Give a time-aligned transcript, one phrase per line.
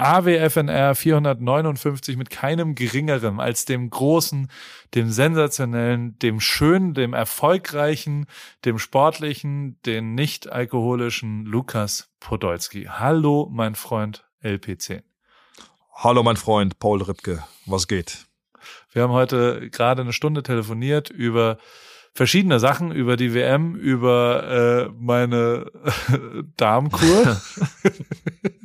[0.00, 4.50] AWFNR 459 mit keinem geringeren als dem großen,
[4.94, 8.26] dem sensationellen, dem schönen, dem erfolgreichen,
[8.64, 12.88] dem sportlichen, den nicht alkoholischen Lukas Podolski.
[12.90, 15.02] Hallo, mein Freund LP10.
[15.94, 17.44] Hallo, mein Freund Paul Ripke.
[17.66, 18.26] Was geht?
[18.92, 21.58] Wir haben heute gerade eine Stunde telefoniert über
[22.14, 25.70] verschiedene Sachen über die WM, über äh, meine
[26.56, 27.40] Darmkur.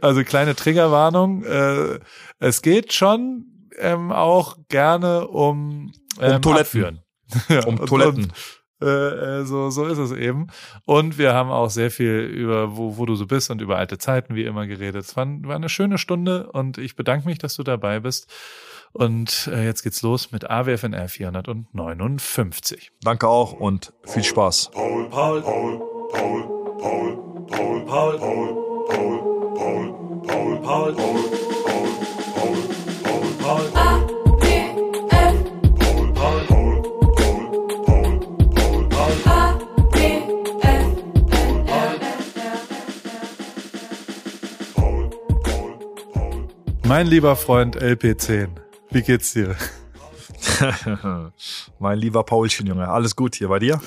[0.00, 1.44] Also kleine Triggerwarnung.
[1.44, 2.00] Äh,
[2.38, 7.00] es geht schon ähm, auch gerne um, ähm, um Toiletten.
[7.48, 8.24] ja, um Toiletten.
[8.24, 8.32] Und,
[8.82, 10.48] äh, so, so ist es eben.
[10.84, 13.98] Und wir haben auch sehr viel über, wo, wo du so bist und über alte
[13.98, 15.04] Zeiten wie immer geredet.
[15.04, 18.30] Es war, war eine schöne Stunde und ich bedanke mich, dass du dabei bist.
[18.92, 22.92] Und äh, jetzt geht's los mit AWFNR 459.
[23.02, 24.70] Danke auch und viel Spaß.
[24.72, 25.78] Paul, Paul, Paul,
[26.12, 26.42] Paul,
[26.78, 29.31] Paul, Paul, Paul, Paul, Paul.
[29.62, 29.94] Paul,
[30.26, 31.22] Paul, Paul, Paul,
[32.34, 32.56] Paul,
[33.04, 33.70] Paul, Paul, Paul.
[33.70, 34.12] Paul.
[46.84, 48.48] Mein lieber Freund LP10,
[48.90, 49.54] wie geht's dir?
[51.78, 52.88] mein lieber Paulchen, Junge.
[52.88, 53.80] Alles gut hier bei dir?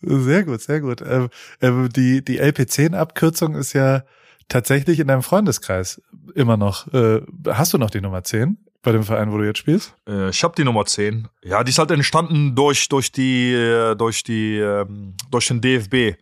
[0.00, 1.02] Sehr gut, sehr gut.
[1.02, 1.28] Ähm,
[1.60, 4.04] ähm, die, die LP10-Abkürzung ist ja
[4.48, 6.00] tatsächlich in deinem Freundeskreis
[6.34, 6.92] immer noch.
[6.92, 9.94] Äh, hast du noch die Nummer 10 bei dem Verein, wo du jetzt spielst?
[10.08, 11.28] Äh, ich habe die Nummer 10.
[11.44, 16.16] Ja, die ist halt entstanden durch, durch die, äh, durch die, ähm, durch den DFB.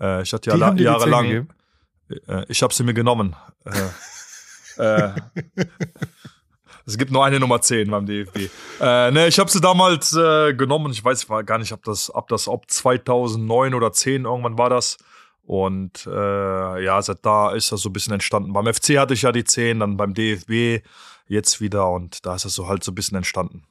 [0.00, 1.48] Äh, ich hatte ja la- jahrelang.
[2.28, 3.34] Äh, ich habe sie mir genommen.
[4.76, 5.10] Äh,
[6.86, 8.50] es gibt nur eine Nummer 10 beim DFB.
[8.80, 10.92] Äh, ne, ich habe sie damals genommen.
[10.92, 14.98] Ich weiß gar nicht, ob das, ob das, ob 2009 oder 10 irgendwann war das.
[15.46, 18.52] Und äh, ja, seit da ist das so ein bisschen entstanden.
[18.52, 20.82] Beim FC hatte ich ja die 10, dann beim DFB
[21.26, 23.64] jetzt wieder und da ist das so halt so ein bisschen entstanden.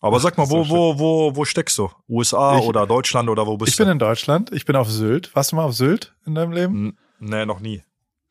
[0.00, 1.90] Aber Ach, sag mal, wo, so wo, wo, wo steckst du?
[2.08, 3.82] USA ich, oder Deutschland oder wo bist ich du?
[3.82, 5.34] Ich bin in Deutschland, ich bin auf Sylt.
[5.34, 6.96] Warst du mal auf Sylt in deinem Leben?
[7.20, 7.82] N nee, noch nie.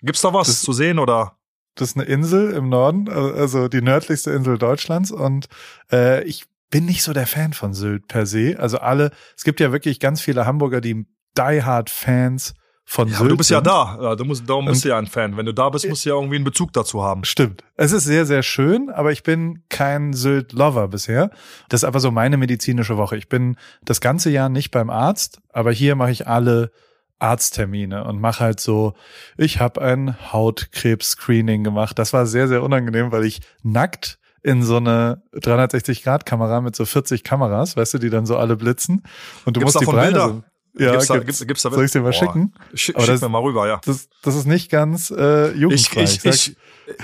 [0.01, 1.37] Gibt's da was das, zu sehen oder?
[1.73, 5.47] Das ist eine Insel im Norden, also die nördlichste Insel Deutschlands und
[5.91, 8.55] äh, ich bin nicht so der Fan von Sylt per se.
[8.57, 11.05] Also alle, es gibt ja wirklich ganz viele Hamburger, die
[11.37, 12.53] Die Hard Fans
[12.87, 14.15] von ja, du bist ja da.
[14.15, 15.35] Du musst, darum bist du ja ein Fan.
[15.37, 17.23] Wenn du da bist, musst du ja irgendwie einen Bezug dazu haben.
[17.25, 17.63] Stimmt.
[17.75, 21.31] Es ist sehr, sehr schön, aber ich bin kein Sylt-Lover bisher.
[21.67, 23.17] Das ist aber so meine medizinische Woche.
[23.17, 26.71] Ich bin das ganze Jahr nicht beim Arzt, aber hier mache ich alle
[27.17, 28.93] Arzttermine und mache halt so,
[29.37, 31.97] ich habe ein Hautkrebs-Screening gemacht.
[31.97, 37.23] Das war sehr, sehr unangenehm, weil ich nackt in so eine 360-Grad-Kamera mit so 40
[37.23, 39.01] Kameras, weißt du, die dann so alle blitzen.
[39.43, 40.43] Und du Gibt's musst die Breite?
[40.77, 42.13] Ja, gibt's, da, gibt's, gibt's, da Soll ich dir mal Boah.
[42.13, 42.53] schicken?
[42.73, 43.79] Schick, schick das, mir mal rüber, ja.
[43.85, 46.03] Das, das ist nicht ganz äh, jugendfrei.
[46.03, 46.57] Ich, ich, ich,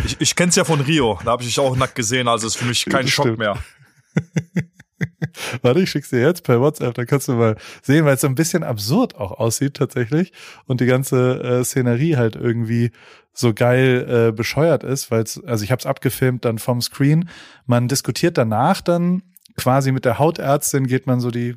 [0.06, 1.20] ich, ich kenn's ja von Rio.
[1.24, 3.40] Da habe ich dich auch nackt gesehen, also ist für mich kein Schock stimmt.
[3.40, 3.58] mehr.
[5.62, 8.28] Warte, ich schick's dir jetzt per WhatsApp, dann kannst du mal sehen, weil es so
[8.28, 10.34] ein bisschen absurd auch aussieht tatsächlich
[10.66, 12.92] und die ganze äh, Szenerie halt irgendwie
[13.34, 17.30] so geil äh, bescheuert ist, weil es, also ich habe es abgefilmt dann vom Screen.
[17.66, 19.24] Man diskutiert danach dann
[19.56, 21.56] quasi mit der Hautärztin geht man so die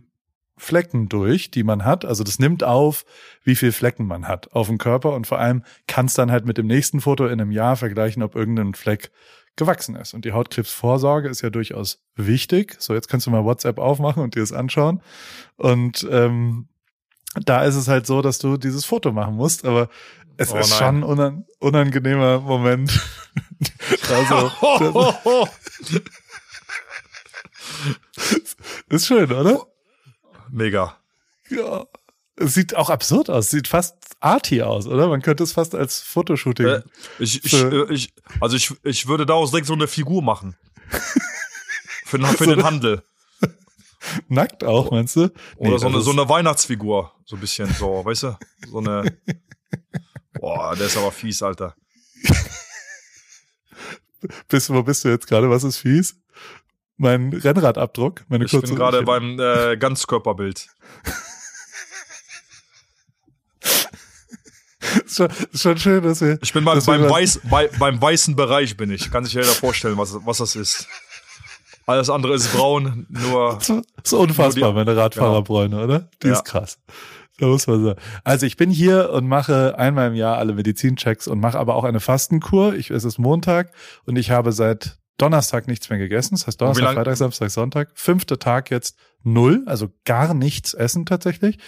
[0.56, 2.04] Flecken durch, die man hat.
[2.04, 3.04] Also das nimmt auf,
[3.42, 6.46] wie viel Flecken man hat auf dem Körper und vor allem kann es dann halt
[6.46, 9.10] mit dem nächsten Foto in einem Jahr vergleichen, ob irgendein Fleck
[9.56, 10.14] gewachsen ist.
[10.14, 12.76] Und die Hautkrebsvorsorge ist ja durchaus wichtig.
[12.78, 15.02] So, jetzt kannst du mal WhatsApp aufmachen und dir das anschauen.
[15.56, 16.68] Und ähm,
[17.44, 19.88] da ist es halt so, dass du dieses Foto machen musst, aber
[20.36, 20.78] es Oh ist nein.
[20.78, 23.00] schon ein unan unangenehmer Moment.
[24.10, 24.50] also,
[28.16, 28.42] das
[28.88, 29.66] ist schön, oder?
[30.54, 30.96] Mega.
[31.50, 31.84] Ja.
[32.36, 33.50] Es sieht auch absurd aus.
[33.50, 35.08] Sieht fast arty aus, oder?
[35.08, 36.66] Man könnte es fast als Fotoshooting.
[36.66, 36.82] Äh,
[37.18, 40.56] ich, ich, äh, ich, also ich, ich würde daraus direkt so eine Figur machen.
[42.06, 43.02] Für, den- für So den Handel.
[44.28, 45.22] Nackt auch, meinst du?
[45.56, 47.12] Oder Nee, so, eine, das so eine Weihnachtsfigur.
[47.24, 48.38] So ein bisschen so, weißt du?
[48.70, 49.16] So eine.
[50.34, 51.74] Boah, der ist aber fies, Alter.
[54.48, 55.50] Bist, wo bist du jetzt gerade?
[55.50, 56.16] Was ist fies?
[56.96, 58.68] Mein Rennradabdruck, meine Ich kurze.
[58.68, 60.68] bin gerade beim äh, Ganzkörperbild.
[65.06, 66.38] ist, schon, ist schon schön, dass wir.
[66.42, 69.10] Ich bin wir beim, Weiß, bei, beim weißen Bereich bin ich.
[69.10, 70.86] Kann sich jeder vorstellen, was, was das ist.
[71.86, 76.08] Alles andere ist braun, nur Das ist unfassbar, Nur die- meine Radfahrerbräune, oder?
[76.22, 76.32] Die Ja.
[76.34, 76.78] ist krass.
[77.38, 78.00] Da muss man sagen.
[78.22, 81.84] Also ich bin hier und mache einmal im Jahr alle Medizinchecks und mache aber auch
[81.84, 82.74] eine Fastenkur.
[82.74, 83.72] Ich, es ist Montag
[84.06, 86.34] und ich habe seit Donnerstag nichts mehr gegessen.
[86.34, 87.90] Das heißt Donnerstag, Freitag, Samstag, Sonntag.
[87.94, 91.58] Fünfter Tag jetzt null, also gar nichts essen tatsächlich.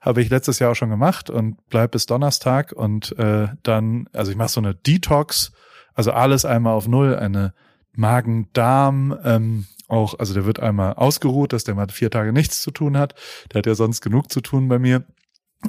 [0.00, 4.30] Habe ich letztes Jahr auch schon gemacht und bleib bis Donnerstag und äh, dann, also
[4.30, 5.52] ich mache so eine Detox
[5.94, 7.54] Also alles einmal auf Null, eine
[7.92, 12.70] Magen-Darm, ähm, auch, also der wird einmal ausgeruht, dass der mal vier Tage nichts zu
[12.70, 13.14] tun hat.
[13.52, 15.04] Der hat ja sonst genug zu tun bei mir.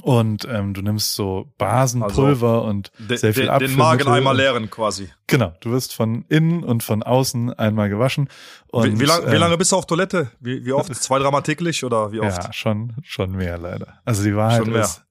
[0.02, 3.68] Und ähm, du nimmst so Basenpulver also, und sehr viel Apfelmittel.
[3.68, 5.10] Den Magen einmal leeren quasi.
[5.28, 8.30] Genau, du wirst von innen und von außen einmal gewaschen.
[8.72, 10.32] Und, wie, wie, lang, äh, wie lange bist du auf Toilette?
[10.40, 10.94] Wie, wie oft?
[10.96, 12.44] Zwei, dreimal täglich oder wie oft?
[12.44, 14.00] Ja, schon, schon mehr leider.
[14.06, 15.06] Also die Wahrheit ist,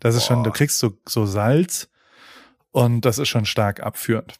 [0.00, 0.34] das ist Boah.
[0.34, 1.88] schon, du kriegst so, so Salz
[2.70, 4.34] und das ist schon stark abführend.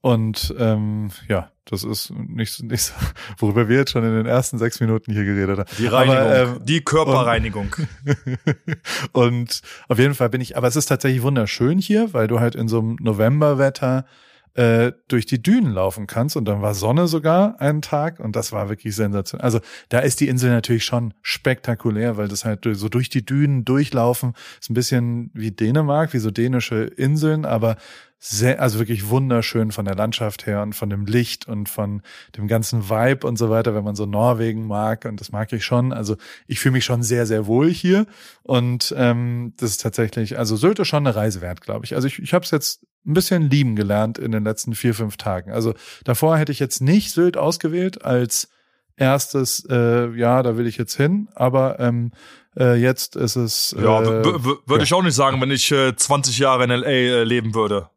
[0.00, 2.94] Und ähm, ja, das ist nicht, nicht so,
[3.38, 5.70] worüber wir jetzt schon in den ersten sechs Minuten hier geredet haben.
[5.78, 7.74] Die Reinigung, aber, ähm, die Körperreinigung.
[7.74, 8.78] Und,
[9.12, 12.54] und auf jeden Fall bin ich, aber es ist tatsächlich wunderschön hier, weil du halt
[12.54, 14.04] in so einem Novemberwetter
[14.54, 18.52] äh, durch die Dünen laufen kannst und dann war Sonne sogar einen Tag und das
[18.52, 19.44] war wirklich sensationell.
[19.44, 23.64] Also da ist die Insel natürlich schon spektakulär, weil das halt so durch die Dünen
[23.64, 27.76] durchlaufen ist ein bisschen wie Dänemark, wie so dänische Inseln, aber
[28.20, 32.02] sehr, also wirklich wunderschön von der Landschaft her und von dem Licht und von
[32.36, 35.64] dem ganzen Vibe und so weiter, wenn man so Norwegen mag und das mag ich
[35.64, 35.92] schon.
[35.92, 36.16] Also
[36.48, 38.06] ich fühle mich schon sehr, sehr wohl hier
[38.42, 41.94] und ähm, das ist tatsächlich, also Sylt ist schon eine Reise wert, glaube ich.
[41.94, 45.16] Also ich, ich habe es jetzt ein bisschen lieben gelernt in den letzten vier, fünf
[45.16, 45.50] Tagen.
[45.50, 45.74] Also
[46.04, 48.48] davor hätte ich jetzt nicht Sylt ausgewählt als
[48.96, 52.12] erstes, äh, ja, da will ich jetzt hin, aber ähm,
[52.56, 53.72] äh, jetzt ist es.
[53.72, 54.82] Äh, ja, würde ja.
[54.82, 57.88] ich auch nicht sagen, wenn ich äh, 20 Jahre in LA äh, leben würde.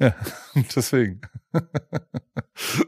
[0.00, 0.14] Ja,
[0.76, 1.20] deswegen.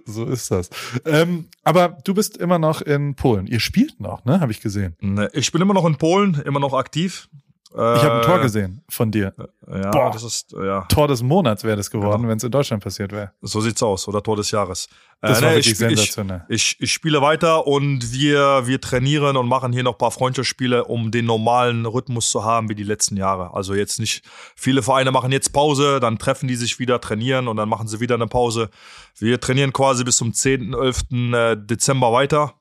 [0.04, 0.70] so ist das.
[1.04, 3.46] Ähm, aber du bist immer noch in Polen.
[3.46, 4.40] Ihr spielt noch, ne?
[4.40, 4.96] Habe ich gesehen.
[5.00, 7.28] Ne, ich bin immer noch in Polen, immer noch aktiv.
[7.70, 9.34] Ich habe ein Tor äh, gesehen von dir.
[9.66, 10.82] Äh, ja, Boah, das ist ja.
[10.88, 12.30] Tor des Monats wäre das geworden, genau.
[12.30, 13.32] wenn es in Deutschland passiert wäre.
[13.42, 14.88] So sieht's aus oder Tor des Jahres.
[15.20, 16.44] Das äh, war nee, wirklich ich, sensationell.
[16.48, 20.10] Ich, ich, ich, spiele weiter und wir wir trainieren und machen hier noch ein paar
[20.10, 23.52] Freundschaftsspiele, um den normalen Rhythmus zu haben wie die letzten Jahre.
[23.52, 24.24] Also jetzt nicht
[24.56, 28.00] viele Vereine machen jetzt Pause, dann treffen die sich wieder, trainieren und dann machen sie
[28.00, 28.70] wieder eine Pause.
[29.18, 31.02] Wir trainieren quasi bis zum 10., 11.
[31.12, 32.54] Äh, Dezember weiter.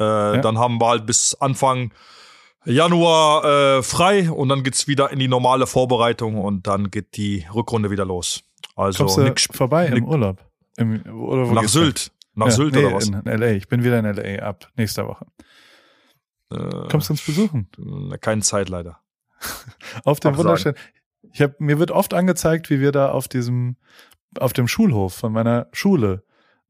[0.00, 0.36] Äh, ja.
[0.38, 1.92] Dann haben wir halt bis Anfang
[2.64, 7.46] Januar äh, frei und dann geht's wieder in die normale Vorbereitung und dann geht die
[7.54, 8.42] Rückrunde wieder los.
[8.76, 10.38] Also Kommst du nix, vorbei nix, im Urlaub?
[10.76, 12.10] Im, oder nach Sylt.
[12.34, 13.08] Nach ja, Sylt nee, oder was?
[13.08, 13.50] In LA.
[13.52, 15.26] Ich bin wieder in LA ab nächster Woche.
[16.50, 17.68] Äh, Kommst du uns besuchen?
[18.20, 18.98] Keine Zeit leider.
[20.04, 20.76] auf dem wunderschönen.
[21.32, 23.76] Ich hab, mir wird oft angezeigt, wie wir da auf diesem,
[24.38, 26.22] auf dem Schulhof von meiner Schule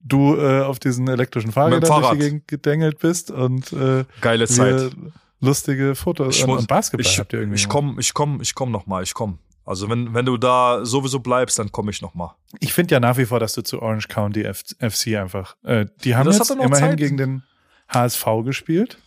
[0.04, 4.92] du äh, auf diesen elektrischen Fahrrädern durch die Gegend gedengelt bist und äh, geile Zeit
[5.40, 7.58] lustige Fotos ich muss, und Basketball ich, habt ihr irgendwie.
[7.58, 9.38] Ich komme, ich komme, ich komme noch mal, ich komme.
[9.66, 12.36] Also wenn, wenn du da sowieso bleibst, dann komme ich noch mal.
[12.60, 15.56] Ich finde ja nach wie vor, dass du zu Orange County F FC einfach.
[15.62, 16.96] Äh, die haben jetzt immerhin Zeit.
[16.98, 17.42] gegen den
[17.88, 18.98] HSV gespielt.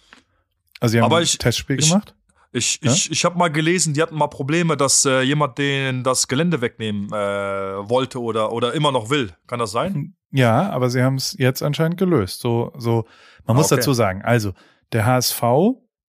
[0.80, 2.16] Also sie haben Aber ein Testspiel ich, gemacht.
[2.52, 2.92] Ich, ja?
[2.92, 6.62] ich, ich habe mal gelesen, die hatten mal Probleme, dass äh, jemand denen das Gelände
[6.62, 9.34] wegnehmen äh, wollte oder, oder immer noch will.
[9.46, 10.16] Kann das sein?
[10.32, 12.40] Ja, aber sie haben es jetzt anscheinend gelöst.
[12.40, 13.06] So, so,
[13.46, 13.76] man muss okay.
[13.76, 14.54] dazu sagen, also
[14.92, 15.42] der HSV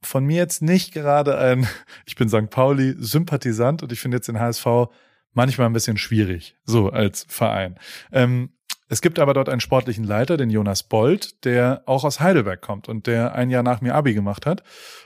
[0.03, 1.67] von mir jetzt nicht gerade ein,
[2.07, 2.51] ich bin St.
[2.51, 4.67] Pauli Sympathisant und ich finde jetzt den HSV
[5.33, 7.79] manchmal ein bisschen schwierig, so als Verein.
[8.13, 8.51] Ähm,
[8.91, 12.89] es gibt aber dort einen sportlichen Leiter, den Jonas Bold, der auch aus Heidelberg kommt
[12.89, 14.63] und der ein Jahr nach mir Abi gemacht hat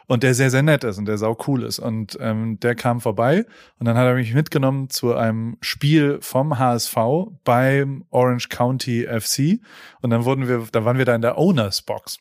[0.07, 1.81] und der sehr, sehr nett ist und der sau cool ist.
[1.81, 3.45] Und ähm, der kam vorbei
[3.79, 6.97] und dann hat er mich mitgenommen zu einem Spiel vom HSV
[7.43, 9.61] beim Orange County FC
[10.01, 12.19] und dann wurden wir, da waren wir da in der Owners Box.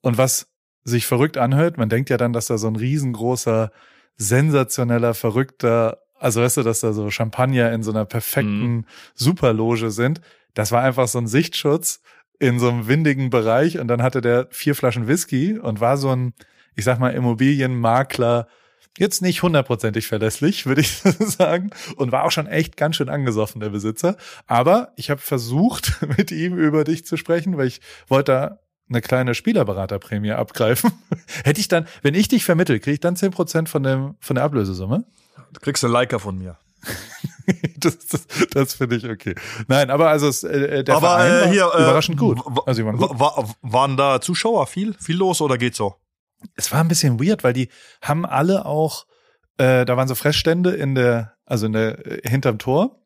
[0.00, 0.48] Und was
[0.84, 1.78] sich verrückt anhört.
[1.78, 3.70] Man denkt ja dann, dass da so ein riesengroßer,
[4.16, 8.84] sensationeller, verrückter, also weißt du, dass da so Champagner in so einer perfekten mhm.
[9.14, 10.20] Superloge sind.
[10.54, 12.02] Das war einfach so ein Sichtschutz
[12.38, 16.10] in so einem windigen Bereich und dann hatte der vier Flaschen Whisky und war so
[16.10, 16.34] ein,
[16.74, 18.48] ich sag mal, Immobilienmakler,
[18.98, 23.60] jetzt nicht hundertprozentig verlässlich, würde ich sagen, und war auch schon echt ganz schön angesoffen,
[23.60, 24.16] der Besitzer.
[24.46, 28.58] Aber ich habe versucht, mit ihm über dich zu sprechen, weil ich wollte da
[28.90, 30.92] eine kleine Spielerberaterprämie abgreifen.
[31.44, 34.34] Hätte ich dann, wenn ich dich vermittel, kriege ich dann zehn Prozent von, dem, von
[34.34, 35.04] der Ablösesumme?
[35.52, 36.58] Du kriegst einen Liker von mir.
[37.76, 39.34] das das, das finde ich okay.
[39.68, 42.40] Nein, aber also es, äh, der aber, Verein äh, hier, war äh, überraschend gut.
[42.66, 43.18] Also waren, gut.
[43.18, 45.96] War, waren da Zuschauer viel, viel los oder geht's so?
[46.56, 47.68] Es war ein bisschen weird, weil die
[48.02, 49.06] haben alle auch,
[49.58, 52.96] äh, da waren so Fressstände in der, also in der äh, hinterm Tor.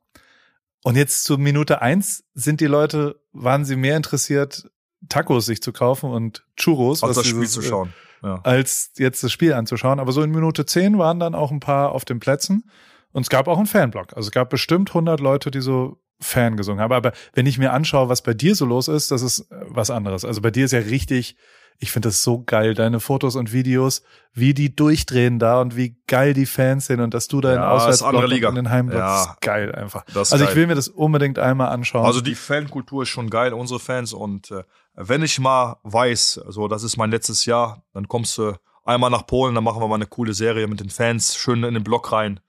[0.85, 4.71] Und jetzt zur Minute eins sind die Leute, waren sie mehr interessiert,
[5.09, 7.03] Tacos sich zu kaufen und Churros.
[7.03, 7.93] Als das Spiel zu schauen.
[8.23, 8.41] Ja.
[8.43, 10.01] Als jetzt das Spiel anzuschauen.
[10.01, 12.71] Aber so in Minute 10 waren dann auch ein paar auf den Plätzen.
[13.13, 14.17] Und es gab auch einen Fanblock.
[14.17, 16.93] Also es gab bestimmt 100 Leute, die so Fan gesungen haben.
[16.93, 19.91] Aber wenn ich mir anschaue, was bei dir so los ist, das ist äh, was
[19.91, 20.25] anderes.
[20.25, 21.37] Also bei dir ist ja richtig
[21.79, 25.97] ich finde das so geil, deine Fotos und Videos, wie die durchdrehen da und wie
[26.07, 28.99] geil die Fans sind und dass du da in Ja, Auswärtsblock und in den Heimblock,
[28.99, 29.23] Ja.
[29.23, 30.05] ist geil einfach.
[30.15, 30.57] Also ich geil.
[30.57, 32.07] will mir das unbedingt einmal anschauen.
[32.07, 34.13] Also die Fankultur ist schon geil, unsere Fans.
[34.13, 34.63] Und äh,
[34.95, 39.27] wenn ich mal weiß, so das ist mein letztes Jahr, dann kommst du einmal nach
[39.27, 42.13] Polen, dann machen wir mal eine coole Serie mit den Fans, schön in den Block
[42.13, 42.41] rein.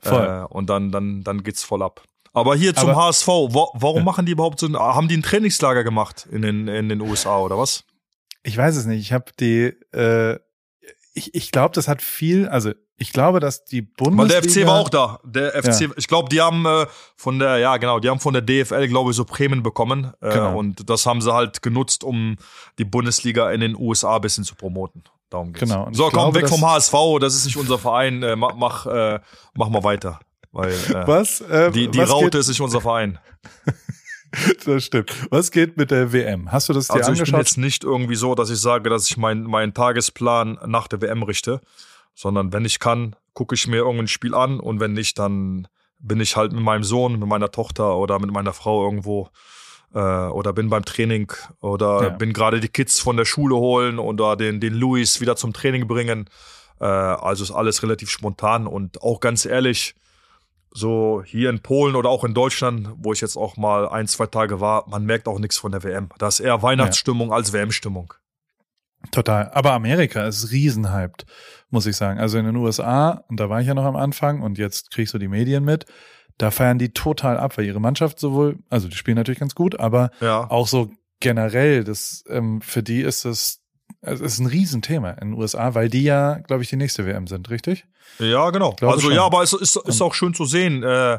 [0.00, 0.24] Voll.
[0.50, 2.02] Äh, und dann, dann, dann geht's voll ab.
[2.32, 4.04] Aber hier zum Aber- HSV, wa warum Ja.
[4.04, 7.38] machen die überhaupt so ein, haben die ein Trainingslager gemacht in den, in den USA
[7.38, 7.84] oder was?
[8.42, 9.00] Ich weiß es nicht.
[9.00, 10.38] Ich habe die, äh,
[11.16, 14.40] ich, ich glaube, das hat viel, also ich glaube, dass die Weil Bundesliga.
[14.40, 15.20] der FC war auch da.
[15.24, 18.42] Der FC, ich glaube, die haben äh, von der, ja genau, die haben von der
[18.42, 20.12] DFL, glaube ich, so Prämien bekommen.
[20.20, 20.58] Äh, Genau.
[20.58, 22.36] Und das haben sie halt genutzt, um
[22.78, 25.04] die Bundesliga in den USA ein bisschen zu promoten.
[25.30, 25.68] Darum geht's.
[25.70, 28.22] Genau, und So, komm, glaube, weg vom HSV, das ist nicht unser Verein.
[28.22, 29.20] Äh, mach, mach, äh,
[29.54, 30.20] mach mal weiter.
[30.52, 31.40] Weil äh, Was?
[31.40, 33.18] Äh, die, die was Raute ist nicht unser Verein.
[34.64, 35.12] Das stimmt.
[35.30, 36.50] Was geht mit der WM?
[36.52, 37.38] Hast du das dir Also ich bin angeschaut?
[37.40, 41.22] jetzt nicht irgendwie so, dass ich sage, dass ich meinen meinen Tagesplan nach der WM
[41.22, 41.60] richte,
[42.14, 45.68] sondern wenn ich kann, gucke ich mir irgendein Spiel an und wenn nicht, dann
[45.98, 49.28] bin ich halt mit meinem Sohn, mit meiner Tochter oder mit meiner Frau irgendwo
[49.94, 52.08] äh, oder bin beim Training oder Ja.
[52.10, 55.86] bin gerade die Kids von der Schule holen oder den, den Luis wieder zum Training
[55.86, 56.28] bringen.
[56.80, 59.94] Äh, also ist alles relativ spontan und auch ganz ehrlich,
[60.76, 64.26] so hier in Polen oder auch in Deutschland, wo ich jetzt auch mal ein, zwei
[64.26, 66.08] Tage war, man merkt auch nichts von der WM.
[66.18, 68.12] Da ist eher Weihnachtsstimmung als WM-Stimmung.
[69.10, 69.50] Total.
[69.52, 71.26] Aber Amerika ist riesenhyped,
[71.70, 72.18] muss ich sagen.
[72.18, 75.14] Also in den USA, und da war ich ja noch am Anfang und jetzt kriegst
[75.14, 75.86] du die Medien mit,
[76.38, 79.78] da feiern die total ab, weil ihre Mannschaft sowohl, also die spielen natürlich ganz gut,
[79.80, 80.50] aber Ja.
[80.50, 80.90] auch so
[81.20, 83.60] generell, das ähm, für die ist das,
[84.06, 87.26] es ist ein Riesenthema in den USA, weil die ja, glaube ich, die nächste WM
[87.26, 87.84] sind, richtig?
[88.18, 88.72] Ja, genau.
[88.72, 89.16] glaube Also schon.
[89.16, 91.18] ja, aber es ist, ist auch schön zu sehen, äh,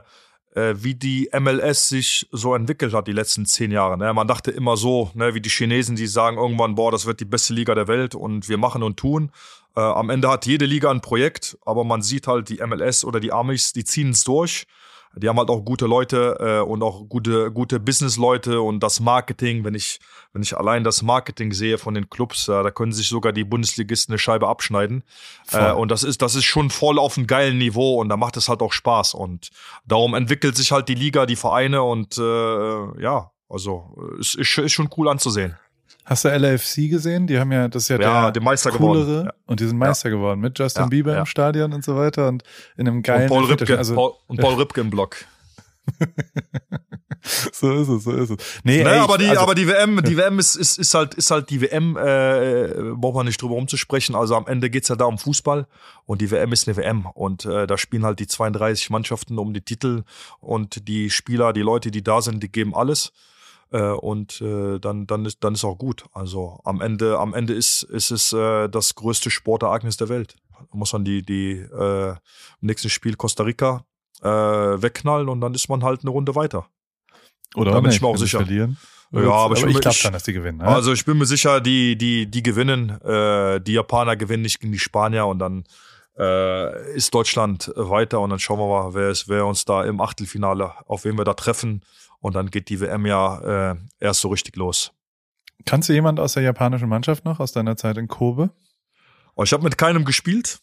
[0.55, 3.97] äh, wie die MLS sich so entwickelt hat die letzten zehn Jahre.
[3.97, 4.11] Ne?
[4.13, 7.25] Man dachte immer so, ne, wie die Chinesen, die sagen irgendwann, boah, das wird die
[7.25, 9.31] beste Liga der Welt und wir machen und tun.
[9.75, 13.19] Äh, am Ende hat jede Liga ein Projekt, aber man sieht halt die MLS oder
[13.19, 14.65] die Amis, die ziehen es durch.
[15.19, 19.63] Die haben halt auch gute Leute äh, und auch gute, gute Business-Leute und das Marketing,
[19.63, 19.99] wenn ich,
[20.33, 23.43] wenn ich allein das Marketing sehe von den Clubs, äh, da können sich sogar die
[23.43, 25.03] Bundesligisten eine Scheibe abschneiden.
[25.51, 28.37] Äh, und das ist, das ist schon voll auf einem geilen Niveau und da macht
[28.37, 29.13] es halt auch Spaß.
[29.13, 29.49] Und
[29.85, 34.57] darum entwickelt sich halt die Liga, die Vereine und äh, ja, also äh, es ist,
[34.57, 35.57] ist schon cool anzusehen.
[36.09, 37.27] Hast du LAFC gesehen?
[37.27, 39.25] Die haben ja, das ist ja, Ja, der den Meister coolere geworden.
[39.25, 39.33] Ja.
[39.45, 41.19] und die sind Meister geworden mit Justin Ja, Bieber ja.
[41.19, 42.43] im Stadion und so weiter und
[42.77, 43.45] in einem geilen Und Paul.
[43.45, 45.17] Ripke, Also, Paul, und Paul Ripke im Block.
[47.51, 48.37] so ist es, so ist es.
[48.63, 51.13] Nee, Ne, ey, aber die, also, aber die WM, die WM ist, ist, ist halt,
[51.15, 54.15] ist halt die WM, äh, braucht man nicht drüber rumzusprechen.
[54.15, 55.67] Also am Ende geht's ja da um Fußball
[56.05, 59.53] und die WM ist eine WM und äh, da spielen halt die 32 Mannschaften um
[59.53, 60.03] die Titel
[60.39, 63.11] und die Spieler, die Leute, die da sind, die geben alles.
[63.71, 66.05] Äh, und äh, dann, dann ist, dann ist auch gut.
[66.13, 70.35] Also am Ende, am Ende ist, ist es äh, das größte Sportereignis der Welt.
[70.51, 72.17] Da muss man die, die äh, im
[72.61, 73.83] nächsten Spiel Costa Rica
[74.21, 76.67] äh, wegknallen und dann ist man halt eine Runde weiter.
[77.55, 78.39] oder da bin nicht, ich mir auch sicher.
[78.39, 78.77] Verlieren.
[79.11, 80.57] Ja, aber ich ich, mir- glaube ich- schon, dass die gewinnen.
[80.57, 80.65] Ne?
[80.67, 82.89] Also ich bin mir sicher, die, die, die gewinnen.
[83.01, 85.63] Äh, die Japaner gewinnen nicht gegen die Spanier und dann
[86.17, 90.01] äh, ist Deutschland weiter und dann schauen wir mal, wer, ist, wer uns da im
[90.01, 91.83] Achtelfinale, auf wen wir da treffen.
[92.19, 94.91] Und dann geht die WM ja äh, erst so richtig los.
[95.65, 98.49] Kannst du jemand aus der japanischen Mannschaft noch, aus deiner Zeit in Kobe?
[99.35, 100.59] Und ich habe mit keinem gespielt.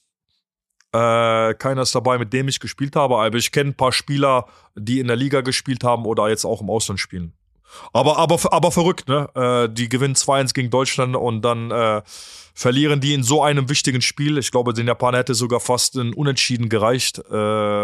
[0.93, 3.19] Äh, keiner ist dabei, mit dem ich gespielt habe.
[3.19, 6.61] Aber ich kenne ein paar Spieler, die in der Liga gespielt haben oder jetzt auch
[6.61, 7.35] im Ausland spielen.
[7.93, 9.29] Aber, aber, aber verrückt, ne?
[9.35, 12.03] Äh, die gewinnen 2-1 gegen Deutschland und dann äh,
[12.55, 14.39] verlieren die in so einem wichtigen Spiel.
[14.39, 17.35] Ich glaube, den Japaner hätte sogar fast ein Unentschieden gereicht, äh,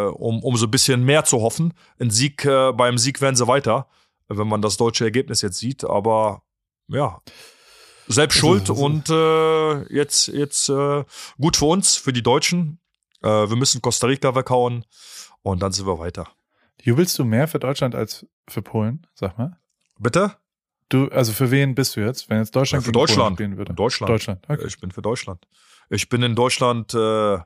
[0.07, 1.75] um, um so ein bisschen mehr zu hoffen.
[1.99, 3.89] Ein Sieg, äh, beim Sieg wären sie weiter,
[4.29, 5.85] wenn man das deutsche Ergebnis jetzt sieht.
[5.85, 6.43] Aber
[6.89, 7.21] ja,
[8.07, 11.05] selbst Also, schuld also- und äh, jetzt, jetzt äh,
[11.41, 12.79] gut für uns, für die Deutschen.
[13.23, 14.85] Äh, wir müssen Costa Rica weghauen
[15.43, 16.29] und dann sind wir weiter.
[16.83, 19.07] Jubelst du mehr für Deutschland als für Polen?
[19.15, 19.59] Sag mal.
[19.99, 20.37] Bitte?
[20.91, 23.37] Du, also für wen bist du jetzt, wenn jetzt Deutschland Ja, für gegen Polen Deutschland.
[23.37, 23.75] spielen würde?
[23.75, 24.11] Deutschland.
[24.11, 24.45] Deutschland.
[24.49, 24.67] Okay.
[24.67, 25.47] Ich bin für Deutschland.
[25.89, 27.39] Ich bin in Deutschland, äh,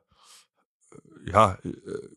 [1.27, 1.71] ja, äh,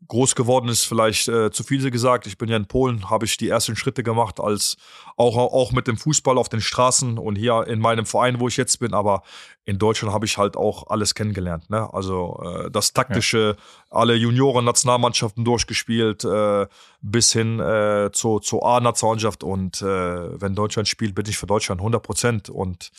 [0.08, 2.28] groß geworden ist vielleicht äh, zu viel gesagt.
[2.28, 4.78] Ich bin ja in Polen, habe ich die ersten Schritte gemacht, als
[5.16, 8.58] auch, auch mit dem Fußball auf den Straßen und hier in meinem Verein, wo ich
[8.58, 8.94] jetzt bin.
[8.94, 9.24] Aber
[9.66, 11.70] in Deutschland habe ich halt auch alles kennengelernt.
[11.70, 11.92] Ne?
[11.94, 13.56] Also äh, das taktische,
[13.90, 16.68] alle Junioren-Nationalmannschaften durchgespielt, äh,
[17.02, 19.44] bis hin äh, zur, zur A-Nationalmannschaft.
[19.44, 22.50] Und äh, wenn Deutschland spielt, bin ich für Deutschland 100 Prozent.
[22.50, 22.92] Und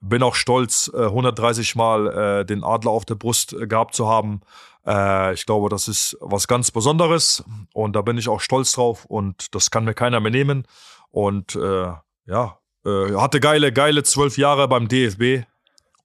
[0.00, 4.42] bin auch stolz, äh, 130 Mal äh, den Adler auf der Brust gehabt zu haben.
[4.86, 9.04] Äh, ich glaube, das ist was ganz Besonderes und da bin ich auch stolz drauf
[9.04, 10.66] und das kann mir keiner mehr nehmen.
[11.10, 11.92] Und äh,
[12.26, 15.46] ja, äh, hatte geile, geile zwölf Jahre beim DFB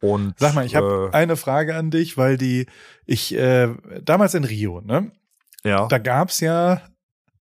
[0.02, 2.68] Und Sag mal, ich habe äh, eine Frage an dich, weil die
[3.06, 5.12] ich äh, damals in Rio, ne?
[5.64, 5.88] ja.
[5.88, 6.82] Da gab's ja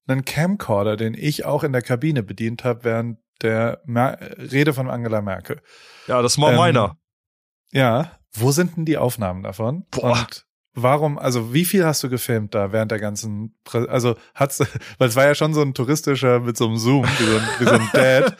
[0.06, 4.90] einen Camcorder, den ich auch in der Kabine bedient habe während der Mer Rede von
[4.90, 5.60] Angela Merkel.
[6.06, 6.96] ja, das war ähm, meiner.
[7.70, 9.84] Ja, wo sind denn die Aufnahmen davon?
[9.90, 10.12] Boah.
[10.12, 10.47] Und
[10.82, 14.60] warum, also wie viel hast du gefilmt da während der ganzen, Prä also hat's,
[14.98, 17.42] weil es war ja schon so ein touristischer mit so einem Zoom, wie so ein,
[17.58, 18.36] wie so ein Dad,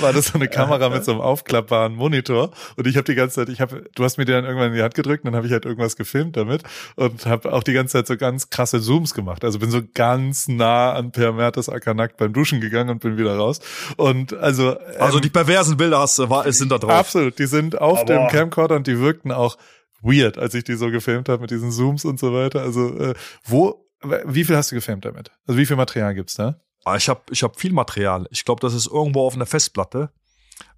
[0.00, 2.50] war das so eine Kamera mit so einem aufklappbaren Monitor.
[2.76, 4.74] Und ich habe die ganze Zeit, ich habe, du hast mir die dann irgendwann in
[4.76, 6.62] die Hand gedrückt, und dann habe ich halt irgendwas gefilmt damit
[6.96, 10.48] und habe auch die ganze Zeit so ganz krasse Zooms gemacht, also bin so ganz
[10.48, 13.60] nah an Per Mertesacker nackt beim Duschen gegangen und bin wieder raus.
[13.96, 16.90] Und also Also ähm, die perversen Bilder hast, war, sind da drauf.
[16.92, 19.56] Absolut, die sind auf Aber- dem Camcorder und die wirkten auch
[20.02, 22.60] weird, als ich die so gefilmt habe mit diesen Zooms und so weiter.
[22.60, 23.86] Also äh, wo,
[24.24, 25.30] wie viel hast du gefilmt damit?
[25.46, 26.56] Also wie viel Material gibt's da?
[26.84, 28.26] Ah, Ich habe ich hab viel Material.
[28.30, 30.10] Ich glaube, das ist irgendwo auf einer Festplatte.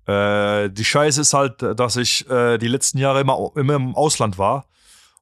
[0.06, 4.36] Äh, die Scheiße ist halt, dass ich äh, die letzten Jahre immer, immer im Ausland
[4.36, 4.66] war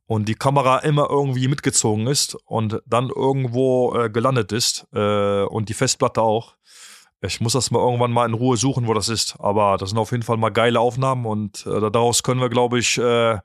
[0.06, 5.68] und die Kamera immer irgendwie mitgezogen ist und dann irgendwo äh, gelandet ist äh, und
[5.68, 6.56] die Festplatte auch.
[7.25, 9.37] Ich muss das mal irgendwann mal in Ruhe suchen, wo das ist.
[9.38, 12.80] Aber das sind auf jeden Fall mal geile Aufnahmen und äh, daraus können wir, glaube
[12.80, 13.38] ich, äh,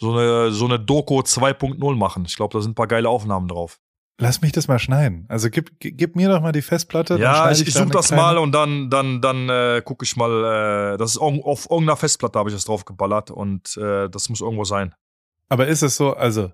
[0.00, 2.24] so eine, so eine Doku 2.0 machen.
[2.26, 3.78] Ich glaube, da sind ein paar geile Aufnahmen drauf.
[4.18, 5.24] Lass mich das mal schneiden.
[5.28, 7.16] Also gib, gib mir doch mal die Festplatte.
[7.18, 10.92] Ja, ich, ich suche das kleine- mal und dann, dann, dann äh, gucke ich mal.
[10.94, 14.40] Äh, das ist auf irgendeiner Festplatte habe ich das drauf geballert und äh, das muss
[14.42, 14.94] irgendwo sein.
[15.48, 16.52] Aber ist es so, also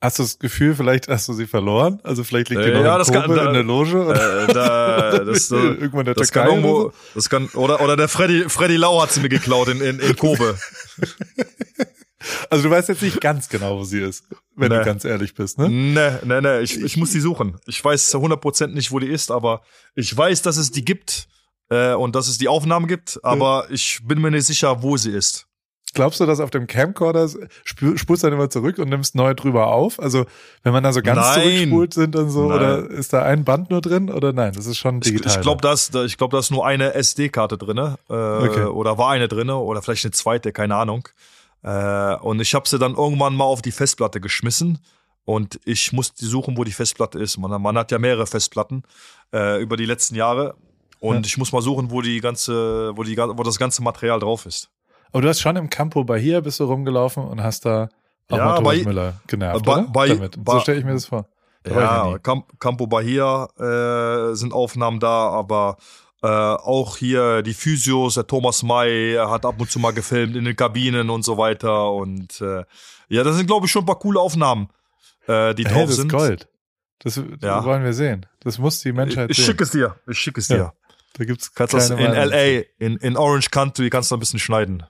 [0.00, 1.98] hast du das Gefühl, vielleicht hast du sie verloren?
[2.04, 4.06] Also vielleicht liegt die Äh, noch ja, in das kann- da- in der Loge?
[4.06, 6.92] Oder Äh, da, das, äh, irgendwo in der das Türkei kann oder irgendwo, so?
[7.16, 10.16] das kann oder oder der Freddy Freddy Lau hat sie mir geklaut in in, in
[10.16, 10.56] Kobe.
[12.50, 14.84] Also du weißt jetzt nicht ganz genau, wo sie ist, wenn du Nee.
[14.84, 15.68] ganz ehrlich bist, ne?
[15.68, 17.56] ne, ne, ne, ich, ich muss die suchen.
[17.66, 19.60] Ich weiß 100% nicht, wo die ist, aber
[19.94, 21.28] ich weiß, dass es die gibt
[21.68, 25.10] äh, und dass es die Aufnahmen gibt, aber ich bin mir nicht sicher, wo sie
[25.10, 25.46] ist.
[25.94, 27.24] Glaubst du, dass auf dem Camcorder
[27.64, 29.98] spu- spulst du dann immer zurück und nimmst neu drüber auf?
[30.00, 30.26] Also
[30.62, 31.42] wenn man da so ganz Nein.
[31.42, 32.58] zurückspult sind und so, Nein.
[32.58, 34.52] oder ist da ein Band nur drin oder nein?
[34.54, 35.32] Das ist schon Ich, digital.
[35.34, 38.64] ich glaube, das, ich glaube, da ist nur eine SD-Karte drinne äh, Okay.
[38.64, 41.08] oder war eine drinne oder vielleicht eine zweite, keine Ahnung.
[41.66, 44.78] Äh, und ich habe sie dann irgendwann mal auf die Festplatte geschmissen
[45.24, 47.36] und ich musste suchen, wo die Festplatte ist.
[47.38, 48.84] Man, man hat ja mehrere Festplatten
[49.34, 50.54] äh, über die letzten Jahre
[51.00, 51.22] und Ja.
[51.26, 54.70] ich muss mal suchen, wo die ganze, wo die, wo das ganze Material drauf ist.
[55.10, 57.88] Aber du hast schon im Campo Bahia bist du rumgelaufen und hast da
[58.30, 60.38] auch Ja, mal Thomas bei- Müller genervt, bei- bei- Damit.
[60.46, 61.26] so stelle ich mir das vor.
[61.64, 62.18] Da ja Ja,
[62.60, 65.76] Campo Bahia äh, sind Aufnahmen da, aber
[66.26, 70.44] äh, auch hier die Physios, der Thomas May hat ab und zu mal gefilmt in
[70.44, 71.92] den Kabinen und so weiter.
[71.92, 72.64] Und äh,
[73.08, 74.68] ja, das sind, glaube ich, schon ein paar coole Aufnahmen,
[75.28, 76.12] äh, die Hey, drauf das ist sind.
[76.12, 76.48] Gold.
[77.00, 77.24] Das, Ja.
[77.40, 78.26] das wollen wir sehen.
[78.40, 79.46] Das muss die Menschheit Ich sehen.
[79.46, 79.96] schicke es dir.
[80.08, 80.56] Ich schicke es Ja.
[80.56, 80.72] dir.
[81.18, 82.14] Da gibt's Kannst das in Meinung.
[82.14, 84.82] LA, in, in Orange Country, kannst du ein bisschen schneiden.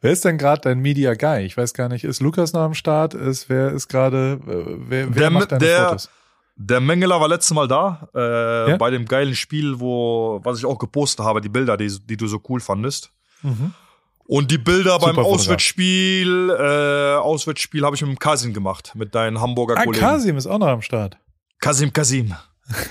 [0.00, 1.44] Wer ist denn gerade dein Media Guy?
[1.44, 2.04] Ich weiß gar nicht.
[2.04, 3.14] Ist Lukas noch am Start?
[3.14, 4.40] Ist wer ist gerade?
[4.46, 6.10] äh, Wer, wer Der- macht deine der- Fotos?
[6.56, 8.76] Der Mengeler war letztes Mal da, äh, Ja?
[8.76, 12.26] bei dem geilen Spiel, wo, was ich auch gepostet habe, die Bilder, die, die du
[12.26, 13.10] so cool fandest.
[13.42, 13.72] Mhm.
[14.24, 15.40] Und die Bilder beim Super Fotograf.
[15.40, 20.04] Auswärtsspiel, äh, Auswärtsspiel habe ich mit dem Kasim gemacht, mit deinen Hamburger Ah, Kollegen.
[20.04, 21.18] Kasim ist auch noch am Start.
[21.58, 22.34] Kasim Kasim.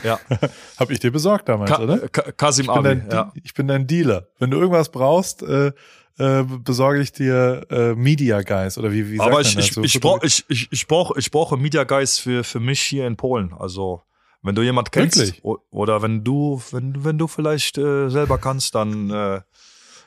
[0.04, 0.20] Ja,
[0.78, 1.98] Hab ich dir besorgt damals, Ka oder?
[2.10, 2.88] Ka Kasim Ich bin, Abi.
[3.00, 3.32] dein, Ja.
[3.44, 4.28] ich bin dein Dealer.
[4.40, 5.72] Wenn du irgendwas brauchst, äh,
[6.18, 9.66] äh, besorge ich dir äh, Media Guys oder wie, wie sagt Aber man ich, das?
[9.68, 12.60] ich, So ich, Foto- brauch, ich, ich, ich brauche ich brauche Media Guys für, für
[12.60, 13.54] mich hier in Polen.
[13.58, 14.02] Also,
[14.44, 15.44] wenn du jemand kennst Wirklich?
[15.72, 19.42] oder wenn du, wenn, wenn du vielleicht äh, selber kannst, dann äh,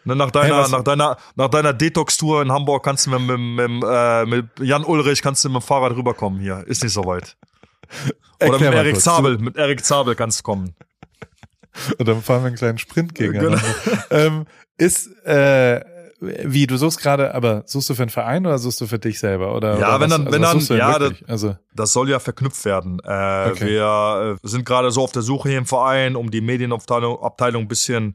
[0.04, 3.70] ne, nach deiner, was- nach deiner, nach deiner Detox-Tour in Hamburg kannst du mit, mit,
[3.70, 6.64] mit, äh, mit Jan Ulrich kannst du mit dem Fahrrad rüberkommen hier.
[6.66, 7.36] Ist nicht so weit.
[8.40, 9.00] Oder mit Erik.
[9.00, 10.74] Zabel, mit Erik Zabel kannst du kommen.
[11.98, 13.60] Und dann fahren wir einen kleinen Sprint gegeneinander.
[13.84, 14.02] Genau.
[14.10, 15.80] ähm, ist, äh,
[16.44, 19.18] wie, du suchst gerade, aber suchst du für einen Verein oder suchst du für dich
[19.18, 19.54] selber?
[19.54, 20.16] Oder, Ja, oder wenn was?
[20.18, 21.28] dann- also wenn dann- ja, wirklich?
[21.28, 23.00] also, Das soll ja verknüpft werden.
[23.04, 23.66] Äh, Okay.
[23.66, 27.62] Wir äh, sind gerade so auf der Suche hier im Verein, um die Medienabteilung Abteilung
[27.62, 28.14] ein bisschen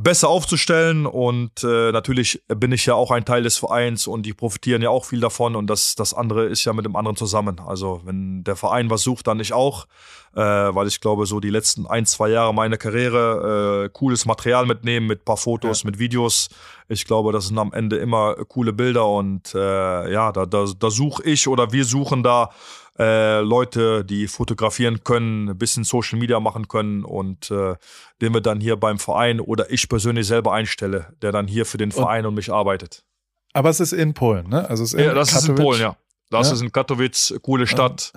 [0.00, 1.06] besser aufzustellen.
[1.06, 4.90] Und äh, natürlich bin ich ja auch ein Teil des Vereins und die profitieren ja
[4.90, 5.56] auch viel davon.
[5.56, 7.60] Und das, das andere ist ja mit dem anderen zusammen.
[7.60, 9.86] Also wenn der Verein was sucht, dann ich auch.
[10.34, 14.66] Äh, weil ich glaube, so die letzten ein, zwei Jahre meiner Karriere äh, cooles Material
[14.66, 16.48] mitnehmen mit paar Fotos, mit Videos.
[16.88, 20.90] Ich glaube, das sind am Ende immer coole Bilder und äh, ja, da, da, da
[20.90, 22.50] suche ich oder wir suchen da
[22.98, 27.74] äh, Leute, die fotografieren können, ein bisschen Social Media machen können und äh,
[28.20, 31.78] den wir dann hier beim Verein oder ich persönlich selber einstelle, der dann hier für
[31.78, 33.04] den Verein und, mich arbeitet.
[33.52, 34.68] aber es ist in Polen, ne?
[34.68, 35.64] Also es ist in Ja, das ist in Katowice.
[35.64, 35.96] Polen, ja.
[36.30, 36.54] Das Ja.
[36.54, 38.12] ist in Katowice, coole Stadt.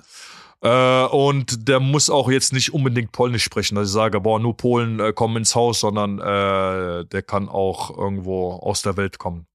[0.60, 4.56] Äh, und der muss auch jetzt nicht unbedingt Polnisch sprechen, dass ich sage, boah, nur
[4.56, 9.46] Polen äh, kommen ins Haus, sondern äh, der kann auch irgendwo aus der Welt kommen.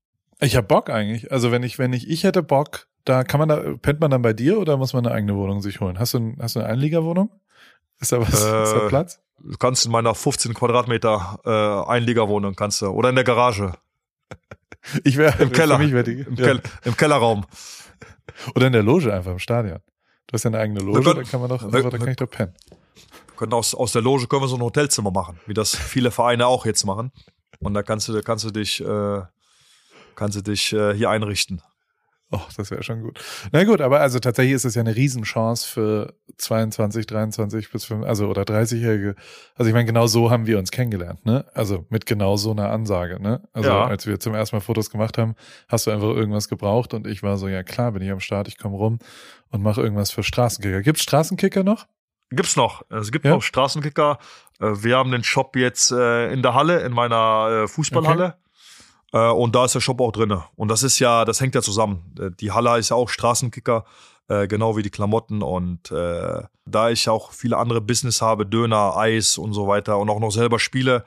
[0.42, 1.32] Ich hab Bock eigentlich.
[1.32, 4.22] Also wenn ich, wenn ich, ich hätte Bock, da kann man da, pennt man dann
[4.22, 5.98] bei dir oder muss man eine eigene Wohnung sich holen?
[5.98, 7.32] Hast du, ein, hast du eine Einliegerwohnung?
[8.00, 9.22] Ist da was, äh, ist da Platz?
[9.40, 13.74] Du kannst in meiner 15 Quadratmeter äh, Einliegerwohnung kannst du oder in der Garage.
[15.04, 16.46] Ich wäre im Keller, die, im, ja.
[16.46, 17.46] Kel im Kellerraum
[18.56, 19.80] oder in der Loge einfach im Stadion.
[20.28, 22.54] Du hast ja eine eigene Loge, da kann man doch, da kann ich doch pennen.
[23.28, 26.12] Wir können aus, aus der Loge können wir so ein Hotelzimmer machen, wie das viele
[26.12, 27.12] Vereine auch jetzt machen.
[27.60, 29.22] Und da kannst du, da kannst du dich, äh,
[30.16, 31.62] kannst du dich äh, hier einrichten.
[32.30, 33.20] Oh, das wäre schon gut.
[33.54, 38.06] Na gut, aber also tatsächlich ist es ja eine Riesenchance für 22, 23 bis 5,
[38.06, 39.16] also oder 30-Jährige.
[39.56, 41.46] Also ich meine, genau so haben wir uns kennengelernt, ne?
[41.54, 43.48] Also mit genau so einer Ansage, ne?
[43.54, 43.86] Also ja.
[43.86, 45.36] als wir zum ersten Mal Fotos gemacht haben,
[45.70, 48.50] hast du einfach irgendwas gebraucht und ich war so, ja klar, bin ich am Start,
[48.50, 49.00] ich komme rum
[49.50, 50.82] und mache irgendwas für Straßenkicker.
[50.82, 51.88] Gibt's Straßenkicker noch?
[52.30, 52.82] Gibt's noch.
[52.90, 53.32] Es gibt ja?
[53.32, 54.20] noch Straßenkicker.
[54.60, 58.26] Äh, wir haben den Shop jetzt äh, in der Halle, in meiner äh, Fußballhalle.
[58.26, 58.47] Okay.
[59.14, 60.46] Äh, und da ist der Shop auch drinne.
[60.56, 62.14] Und das ist ja, das hängt ja zusammen.
[62.20, 63.86] Äh, die Halle ist ja auch Straßenkicker,
[64.28, 65.42] äh, genau wie die Klamotten.
[65.42, 70.10] Und äh, da ich auch viele andere Business habe, Döner, Eis und so weiter und
[70.10, 71.06] auch noch selber spiele,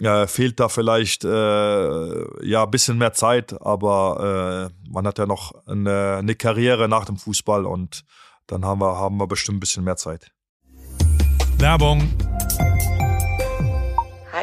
[0.00, 5.54] äh, fehlt da vielleicht äh, ja ein bisschen mehr Zeit, aber man hat ja noch
[5.66, 8.04] eine, eine Karriere nach dem Fußball und
[8.46, 10.30] dann haben wir, haben wir bestimmt ein bisschen mehr Zeit.
[11.58, 12.10] Werbung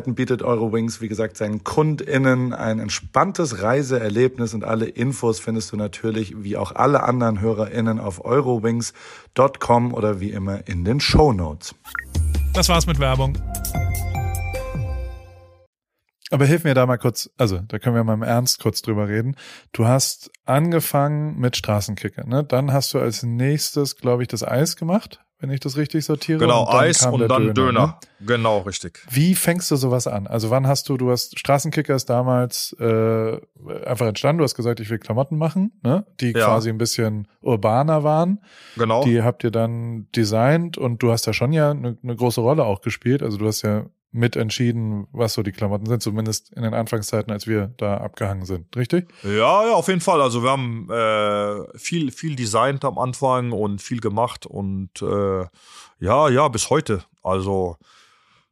[0.00, 5.76] Möglichkeiten bietet Eurowings, wie gesagt, seinen KundInnen ein entspanntes Reiseerlebnis und alle Infos findest du
[5.76, 11.74] natürlich wie auch alle anderen HörerInnen auf eurowings.com oder wie immer in den Show Notes.
[12.54, 13.36] Das war's mit Werbung.
[16.30, 19.08] Aber hilf mir da mal kurz, also da können wir mal im Ernst kurz drüber
[19.08, 19.36] reden.
[19.72, 22.44] Du hast angefangen mit Straßenkicker, ne?
[22.44, 26.38] Dann hast du als nächstes, glaube ich, das Eis gemacht wenn ich das richtig sortiere.
[26.38, 27.54] Genau, und Eis und dann Döner.
[27.54, 27.86] Döner.
[28.20, 28.26] Ne?
[28.26, 29.00] Genau, richtig.
[29.10, 30.26] Wie fängst du sowas an?
[30.26, 33.40] Also wann hast du, du hast Straßenkicker ist damals äh,
[33.86, 36.04] einfach entstanden, du hast gesagt, ich will Klamotten machen, ne?
[36.20, 36.44] die ja.
[36.44, 38.40] quasi ein bisschen urbaner waren.
[38.76, 39.02] Genau.
[39.02, 42.64] Die habt ihr dann designt und du hast da schon ja eine, eine große Rolle
[42.64, 43.22] auch gespielt.
[43.22, 47.46] Also du hast ja mitentschieden, was so die Klamotten sind, zumindest in den Anfangszeiten, als
[47.46, 49.08] wir da abgehangen sind, richtig?
[49.22, 50.20] Ja, ja, auf jeden Fall.
[50.20, 55.44] Also wir haben äh, viel, viel designt am Anfang und viel gemacht und äh,
[56.00, 57.04] ja, ja, bis heute.
[57.22, 57.76] Also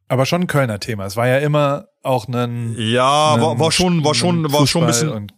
[0.07, 1.05] aber schon ein Kölner Thema.
[1.05, 4.83] Es war ja immer auch ein ja, ein, war, war schon, war schon, war schon
[4.83, 5.31] ein bisschen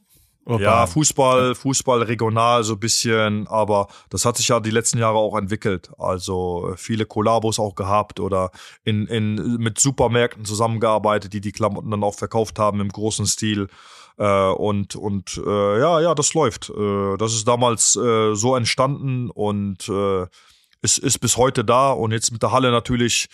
[0.45, 0.61] Urban.
[0.61, 5.37] Ja, Fußball, Fußball regional so bisschen, aber das hat sich ja die letzten Jahre auch
[5.37, 5.91] entwickelt.
[5.99, 8.49] Also viele Kollabos auch gehabt oder
[8.83, 13.67] in, in, mit Supermärkten zusammengearbeitet, die die Klamotten dann auch verkauft haben im großen Stil.
[14.17, 16.69] Äh, und und äh, ja, ja, das läuft.
[16.69, 20.25] Äh, das ist damals äh, so entstanden und äh,
[20.81, 21.91] ist, ist bis heute da.
[21.91, 23.29] Und jetzt mit der Halle natürlich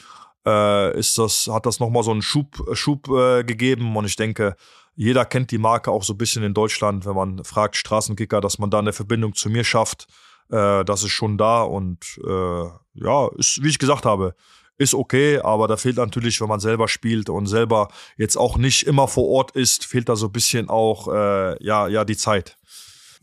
[0.45, 3.95] äh, ist das, hat das nochmal so einen Schub, Schub äh, gegeben.
[3.95, 4.55] Und ich denke,
[4.97, 8.57] jeder kennt die Marke auch so ein bisschen in Deutschland, wenn man fragt Straßenkicker, dass
[8.57, 10.07] man da eine Verbindung zu mir schafft.
[10.49, 12.63] Äh, das ist schon da und äh,
[12.95, 14.33] ja, ist, wie ich gesagt habe,
[14.79, 18.87] ist okay, aber da fehlt natürlich, wenn man selber spielt und selber jetzt auch nicht
[18.87, 22.57] immer vor Ort ist, fehlt da so ein bisschen auch äh, ja ja die Zeit.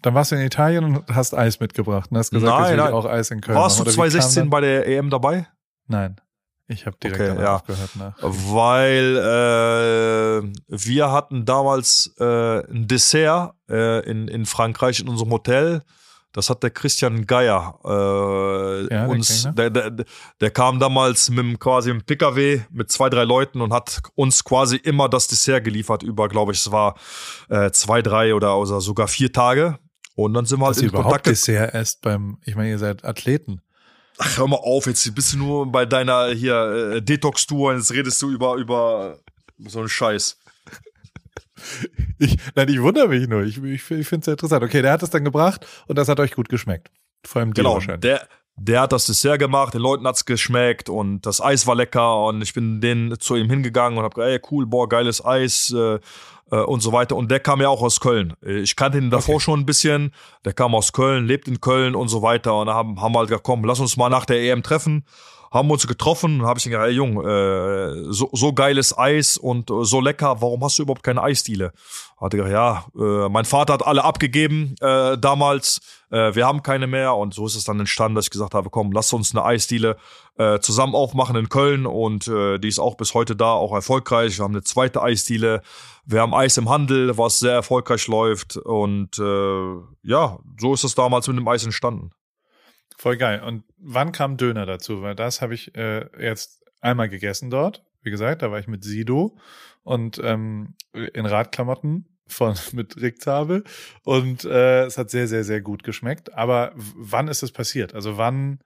[0.01, 2.93] Dann warst du in Italien und hast Eis mitgebracht und hast gesagt, nein, nein.
[2.93, 3.59] auch Eis in Köln.
[3.59, 5.49] Warst du 2016 bei der EM dabei?
[5.89, 6.21] Nein.
[6.67, 7.57] Ich habe direkt Okay, ja.
[7.57, 7.91] aufgehört.
[7.97, 8.15] Nach.
[8.21, 15.83] Weil äh, wir hatten damals äh, ein Dessert äh, in, in Frankreich in unserem Hotel.
[16.33, 19.55] Das hat der Christian Geier äh, den uns, noch.
[19.55, 20.05] der, der,
[20.41, 24.43] der kam damals mit dem, quasi im PKW mit zwei, drei Leuten und hat uns
[24.43, 26.97] quasi immer das Dessert geliefert über, glaube ich, es war
[27.51, 29.79] äh, zwei, drei oder, oder sogar vier Tage.
[30.17, 32.71] Und dann sind wir halt Dass ihr in Kontakt überhaupt Dessert esst beim, ich meine,
[32.71, 33.61] ihr seid Athleten.
[34.19, 37.93] Ach, hör mal auf, jetzt bist du nur bei deiner hier äh, Detox-Tour und jetzt
[37.93, 39.19] redest du über, über
[39.59, 40.39] so einen Scheiß.
[42.19, 43.43] Ich, nein, ich wundere mich nur.
[43.43, 44.63] Ich, ich, ich finde es sehr interessant.
[44.63, 46.91] Okay, der hat es dann gebracht und das hat euch gut geschmeckt.
[47.25, 51.41] Vor allem Genau, der, der hat das Dessert gemacht, den Leuten hat's geschmeckt und das
[51.41, 54.67] Eis war lecker und ich bin denen zu ihm hingegangen und hab gesagt, ey, cool,
[54.67, 55.99] boah, geiles Eis äh,
[56.51, 57.17] äh, und so weiter.
[57.17, 58.35] Und der kam ja auch aus Köln.
[58.45, 60.13] Äh, Ich kannte ihn davor schon ein bisschen.
[60.45, 62.59] Der kam aus Köln, lebt in Köln und so weiter.
[62.59, 65.05] Und da haben, haben wir halt komm, lass uns mal nach der EM treffen.
[65.55, 69.71] Haben uns getroffen und habe ich gesagt, ey Jung, äh, so, so geiles Eis und
[69.71, 71.73] äh, so lecker, warum hast du überhaupt keine Eisdiele?
[72.21, 76.65] Hat er gesagt, ja, äh, mein Vater hat alle abgegeben äh, damals, äh, wir haben
[76.65, 79.33] keine mehr und so ist es dann entstanden, dass ich gesagt habe, komm, lass uns
[79.33, 79.97] eine Eisdiele
[80.39, 84.37] äh, zusammen aufmachen in Köln und äh, die ist auch bis heute da, auch erfolgreich.
[84.39, 85.63] Wir haben eine zweite Eisdiele,
[86.05, 90.97] wir haben Eis im Handel, was sehr erfolgreich läuft und äh, ja, so ist es
[90.97, 92.11] damals mit dem Eis entstanden.
[92.97, 93.43] Voll geil.
[93.43, 95.03] Und wann kam Döner dazu?
[95.03, 97.85] Weil das habe ich äh, jetzt einmal gegessen dort.
[98.03, 99.39] Wie gesagt, da war ich mit Sido
[99.83, 103.65] und ähm, in Radklamotten von mit Rick Zabel
[104.05, 106.35] und äh, es hat sehr sehr sehr gut geschmeckt.
[106.35, 107.95] Aber wann ist es passiert?
[107.95, 108.61] Also wann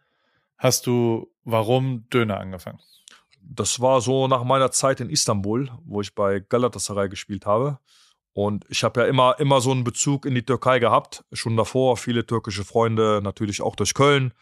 [0.56, 2.80] hast du warum Döner angefangen?
[3.40, 7.78] Das war so nach meiner Zeit in Istanbul, wo ich bei Galatasaray gespielt habe.
[8.32, 11.24] Und ich habe ja immer, immer so einen Bezug in die Türkei gehabt.
[11.32, 14.32] Schon davor viele türkische Freunde, natürlich auch durch Köln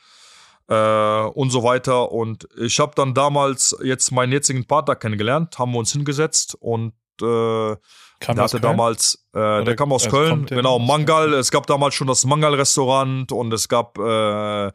[0.68, 2.12] äh, und so weiter.
[2.12, 6.92] Und ich habe dann damals jetzt meinen jetzigen Partner kennengelernt, haben wir uns hingesetzt und
[7.22, 7.76] äh,
[8.18, 8.62] Kam der hatte Köln?
[8.62, 10.78] damals, äh, der kam aus äh, Köln, genau?
[10.78, 11.34] Mangal.
[11.34, 14.70] Es gab damals schon das Mangal-Restaurant und es gab äh, äh,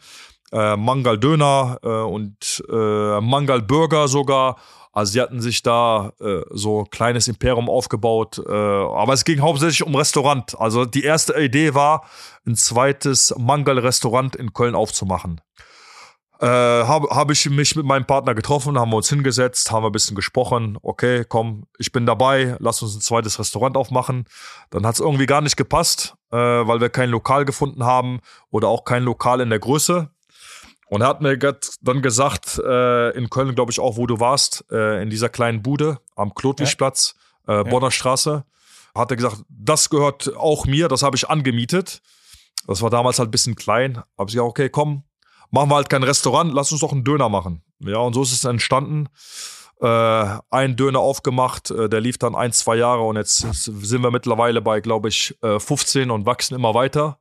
[0.76, 4.58] Mangal-Döner äh, und äh, Mangal-Burger sogar.
[4.92, 8.42] Also sie hatten sich da äh, so ein kleines Imperium aufgebaut.
[8.46, 10.60] Äh, aber es ging hauptsächlich um Restaurant.
[10.60, 12.06] Also die erste Idee war,
[12.46, 15.40] ein zweites Mangal-Restaurant in Köln aufzumachen.
[16.42, 19.90] Äh, habe hab ich mich mit meinem Partner getroffen, haben wir uns hingesetzt, haben wir
[19.90, 20.76] ein bisschen gesprochen.
[20.82, 24.26] Okay, komm, ich bin dabei, lass uns ein zweites Restaurant aufmachen.
[24.72, 28.70] Dann hat es irgendwie gar nicht gepasst, äh, weil wir kein Lokal gefunden haben oder
[28.70, 30.10] auch kein Lokal in der Größe.
[30.92, 34.66] Und er hat mir dann gesagt, äh, in Köln, glaube ich auch, wo du warst,
[34.70, 37.16] äh, in dieser kleinen Bude am Klotwigplatz,
[37.48, 38.44] äh, Bonner Straße,
[38.94, 42.02] hat er gesagt, das gehört auch mir, das habe ich angemietet.
[42.68, 44.00] Das war damals halt ein bisschen klein.
[44.18, 45.04] Habe ich gesagt, okay, komm,
[45.50, 47.64] machen wir halt kein Restaurant, lass uns doch einen Döner machen.
[47.80, 49.08] Ja, und so ist es entstanden.
[49.80, 54.12] Äh, ein Döner aufgemacht, äh, der lief dann ein, zwei Jahre und jetzt sind wir
[54.12, 57.18] mittlerweile bei, glaube ich, äh, 15 und wachsen immer weiter.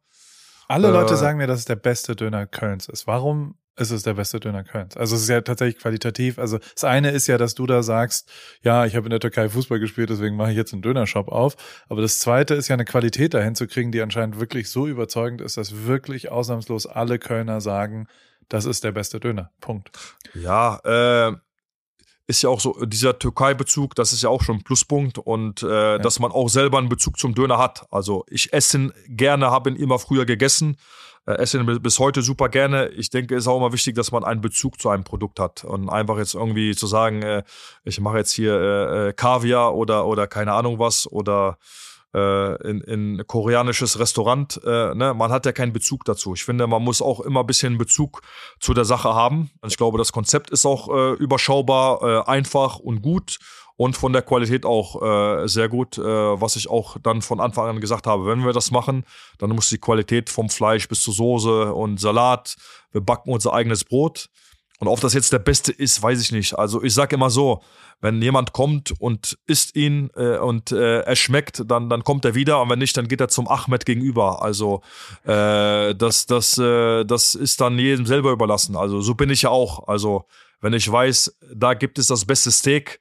[0.67, 3.07] Alle Äh, Leute sagen mir, dass es der beste Döner Kölns ist.
[3.07, 4.97] Warum ist es der beste Döner Kölns?
[4.97, 6.39] Also es ist ja tatsächlich qualitativ.
[6.39, 8.31] Also das eine ist ja, dass du da sagst,
[8.63, 11.57] ja, ich habe in der Türkei Fußball gespielt, deswegen mache ich jetzt einen Dönershop auf.
[11.89, 15.41] Aber das zweite ist ja eine Qualität dahin zu kriegen, die anscheinend wirklich so überzeugend
[15.41, 18.07] ist, dass wirklich ausnahmslos alle Kölner sagen,
[18.49, 19.51] das ist der beste Döner.
[19.61, 19.91] Punkt.
[20.35, 21.37] Ja, äh,
[22.31, 25.99] ist ja auch so, dieser Türkei-Bezug, das ist ja auch schon ein Pluspunkt und äh,
[25.99, 27.87] dass man auch selber einen Bezug zum Döner hat.
[27.91, 30.77] Also ich esse ihn gerne, habe ihn immer früher gegessen,
[31.31, 32.89] äh, esse ihn bis- heute super gerne.
[32.89, 35.65] Ich denke, es ist auch immer wichtig, dass man einen Bezug zu einem Produkt hat
[35.65, 37.43] und einfach jetzt irgendwie zu sagen, äh,
[37.85, 41.59] ich mache jetzt hier äh, äh, Kaviar oder, oder keine Ahnung was oder
[42.13, 46.35] äh, in, in koreanisches Restaurant, äh, ne, man hat ja keinen Bezug dazu.
[46.35, 48.23] Ich finde, man muss auch immer ein bisschen Bezug
[48.59, 49.51] zu der Sache haben.
[49.61, 50.89] Und ich glaube, das Konzept ist auch
[51.19, 53.39] überschaubar, einfach und gut
[53.81, 57.67] und von der Qualität auch äh, sehr gut, äh, was ich auch dann von Anfang
[57.67, 58.27] an gesagt habe.
[58.27, 59.07] Wenn wir das machen,
[59.39, 62.57] dann muss die Qualität vom Fleisch bis zur Soße und Salat,
[62.93, 64.29] wir backen unser eigenes Brot.
[64.81, 66.59] Und ob das jetzt der beste ist, weiß ich nicht.
[66.59, 67.63] Also ich sage immer so,
[68.03, 72.35] wenn jemand kommt und isst ihn äh, und äh, er schmeckt, dann, dann kommt er
[72.35, 74.43] wieder und wenn nicht, dann geht er zum Ahmed gegenüber.
[74.43, 74.83] Also
[75.25, 78.77] äh, das, das, äh, das ist dann jedem selber überlassen.
[78.77, 79.89] Also so bin ich ja auch.
[79.89, 80.27] Also
[80.61, 83.01] wenn ich weiß, da gibt es das beste Steak,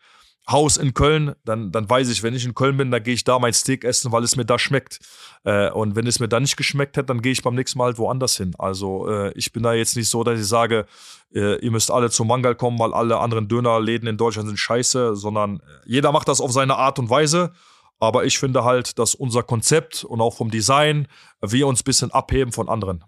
[0.52, 3.24] Haus in Köln, dann, dann weiß ich, wenn ich in Köln bin, dann gehe ich
[3.24, 5.00] da mein Steak essen, weil es mir da schmeckt.
[5.44, 7.86] Äh, und wenn es mir da nicht geschmeckt hat, dann gehe ich beim nächsten Mal
[7.86, 8.54] halt woanders hin.
[8.58, 10.86] Also äh, ich bin da jetzt nicht so, dass ich sage,
[11.34, 15.16] äh, ihr müsst alle zum Mangal kommen, weil alle anderen Dönerläden in Deutschland sind scheiße,
[15.16, 17.52] sondern jeder macht das auf seine Art und Weise.
[18.00, 21.08] Aber ich finde halt, dass unser Konzept und auch vom Design
[21.42, 23.04] wir uns ein bisschen abheben von anderen.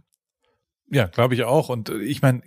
[0.91, 1.69] Ja, glaube ich auch.
[1.69, 2.41] Und äh, ich meine,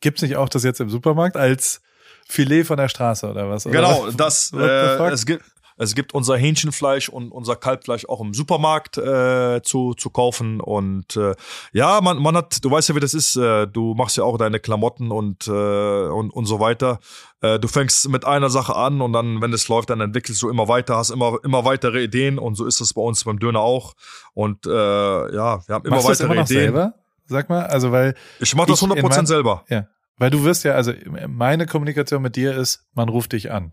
[0.00, 1.80] gibt es nicht auch das jetzt im Supermarkt als
[2.28, 3.66] Filet von der Straße oder was?
[3.66, 4.16] Oder Genau, was?
[4.16, 5.44] das, äh, es gibt,
[5.78, 10.60] es gibt unser Hähnchenfleisch und unser Kalbfleisch auch im Supermarkt äh, zu, zu kaufen.
[10.60, 11.34] Und äh,
[11.72, 14.38] ja, man, man hat, du weißt ja, wie das ist, äh, du machst ja auch
[14.38, 16.98] deine Klamotten und, äh, und, und so weiter.
[17.42, 20.48] Äh, du fängst mit einer Sache an und dann, wenn es läuft, dann entwickelst du
[20.48, 23.60] immer weiter, hast immer, immer weitere Ideen und so ist es bei uns beim Döner
[23.60, 23.92] auch.
[24.32, 26.46] Und äh, ja, wir haben immer Machst das weitere immer Ideen.
[26.62, 26.94] selber?
[27.28, 29.64] Sag mal, also weil Ich mache das Ich in 100% mein- selber.
[29.68, 29.86] Ja,
[30.18, 30.92] weil du wirst ja, also
[31.28, 33.72] meine Kommunikation mit dir ist, man ruft dich an.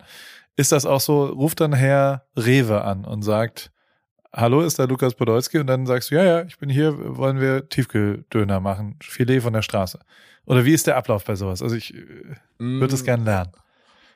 [0.56, 3.72] Ist das auch so, ruft dann Herr Rewe an und sagt,
[4.32, 5.60] hallo, ist da Lukas Podolski?
[5.60, 9.54] Und dann sagst du, ja, ja, ich bin hier, wollen wir Tiefkühldöner machen, Filet von
[9.54, 10.00] der Straße.
[10.46, 11.62] Oder wie ist der Ablauf bei sowas?
[11.62, 12.04] Also ich äh,
[12.60, 13.52] würde es gern lernen.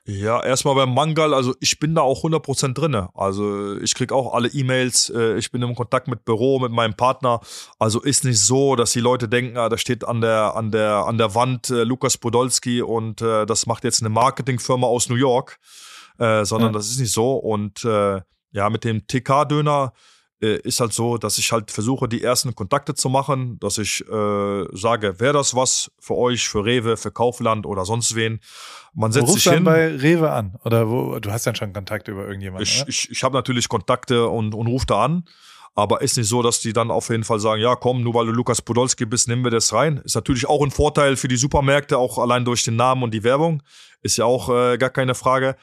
[0.10, 3.10] Ja, erstmal beim Mangal, also ich bin da auch 100% drinne.
[3.14, 6.96] Also ich krieg auch alle E-Mails, äh, ich bin im Kontakt mit Büro, mit meinem
[6.96, 7.42] Partner.
[7.78, 11.06] Also ist nicht so, dass die Leute denken, ah, da steht an der, an der,
[11.08, 15.16] an der Wand äh, Lukas Podolski und äh, das macht jetzt eine Marketingfirma aus New
[15.16, 15.60] York,
[16.20, 16.78] äh, sondern Ja.
[16.78, 17.34] das ist nicht so.
[17.36, 19.92] Und äh, ja, mit dem TK-Döner
[20.46, 24.66] ist halt so, dass ich halt versuche, die ersten Kontakte zu machen, dass ich äh,
[24.72, 28.40] sage, wäre das was für euch, für Rewe, für Kaufland oder sonst wen.
[28.94, 29.64] Man setzt sich dann hin.
[29.64, 30.56] bei Rewe an.
[30.64, 32.64] Oder wo, du hast dann schon Kontakt über irgendjemanden.
[32.64, 32.90] Ich, oder?
[32.90, 35.24] ich, ich habe natürlich Kontakte und, und rufe da an.
[35.74, 38.26] Aber ist nicht so, dass die dann auf jeden Fall sagen, ja komm, nur weil
[38.26, 39.98] du Lukas Podolski bist, nehmen wir das rein.
[39.98, 43.24] Ist natürlich auch ein Vorteil für die Supermärkte, auch allein durch den Namen und die
[43.24, 43.62] Werbung.
[44.02, 45.56] Ist ja auch äh, gar keine Frage.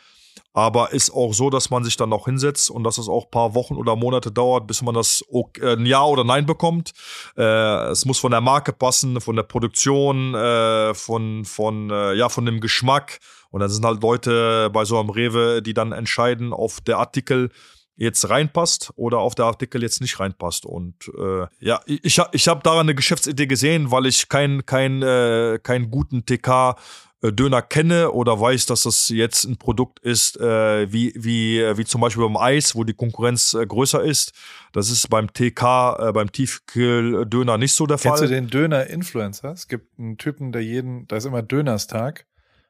[0.55, 3.55] Aber ist auch so, dass man sich dann auch hinsetzt und dass es auch paar
[3.55, 6.93] Wochen oder Monate dauert, bis man das ok- äh, ein Ja oder Nein bekommt.
[7.37, 7.43] Äh,
[7.91, 12.47] es muss von der Marke passen, von der Produktion, äh, von, von, äh, ja, von
[12.47, 13.19] dem Geschmack.
[13.51, 17.51] Und dann sind halt Leute bei so einem Rewe, die dann entscheiden, auf der Artikel
[17.97, 20.67] jetzt reinpasst oder auf der Artikel jetzt nicht reinpasst.
[20.67, 25.59] Und äh, ja, ich, ich habe daran eine Geschäftsidee gesehen, weil ich keinen kein, äh,
[25.63, 26.77] keinen guten TK
[27.25, 31.79] äh, Döner kenne oder weiß, dass das jetzt ein Produkt ist, äh, wie, wie, äh,
[31.79, 34.33] wie zum Beispiel beim Eis, wo die Konkurrenz äh, größer ist.
[34.73, 38.29] Das ist beim TK, äh, beim Tiefkühl-Döner nicht so der Kennst Fall.
[38.29, 39.53] du den Döner-Influencer?
[39.53, 42.27] Es gibt einen Typen, der jeden, da ist immer Dönerstag.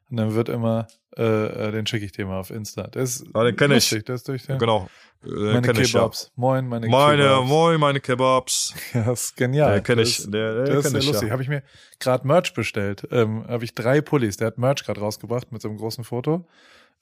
[0.09, 2.83] Und dann wird immer, äh, äh, den schicke ich dir mal auf Insta.
[2.95, 3.91] Ist Ja, den kenn ich.
[3.91, 4.89] ist durch den, Genau.
[5.23, 5.99] Äh, meine kenn ich, ja.
[6.01, 6.31] Kebabs.
[6.35, 7.47] Moin, meine, Meine, Kebabs.
[7.47, 8.73] moin, meine Kebabs.
[8.93, 9.71] Ja, das ist genial.
[9.71, 10.29] Der kenn Das ich.
[10.29, 11.27] Der, der, Der ist sehr ich, lustig.
[11.27, 11.31] ja.
[11.33, 11.63] Habe ich mir
[11.99, 13.07] gerade Merch bestellt.
[13.11, 14.37] Ähm, Habe ich drei Pullis.
[14.37, 16.45] Der hat Merch gerade rausgebracht mit so einem großen Foto.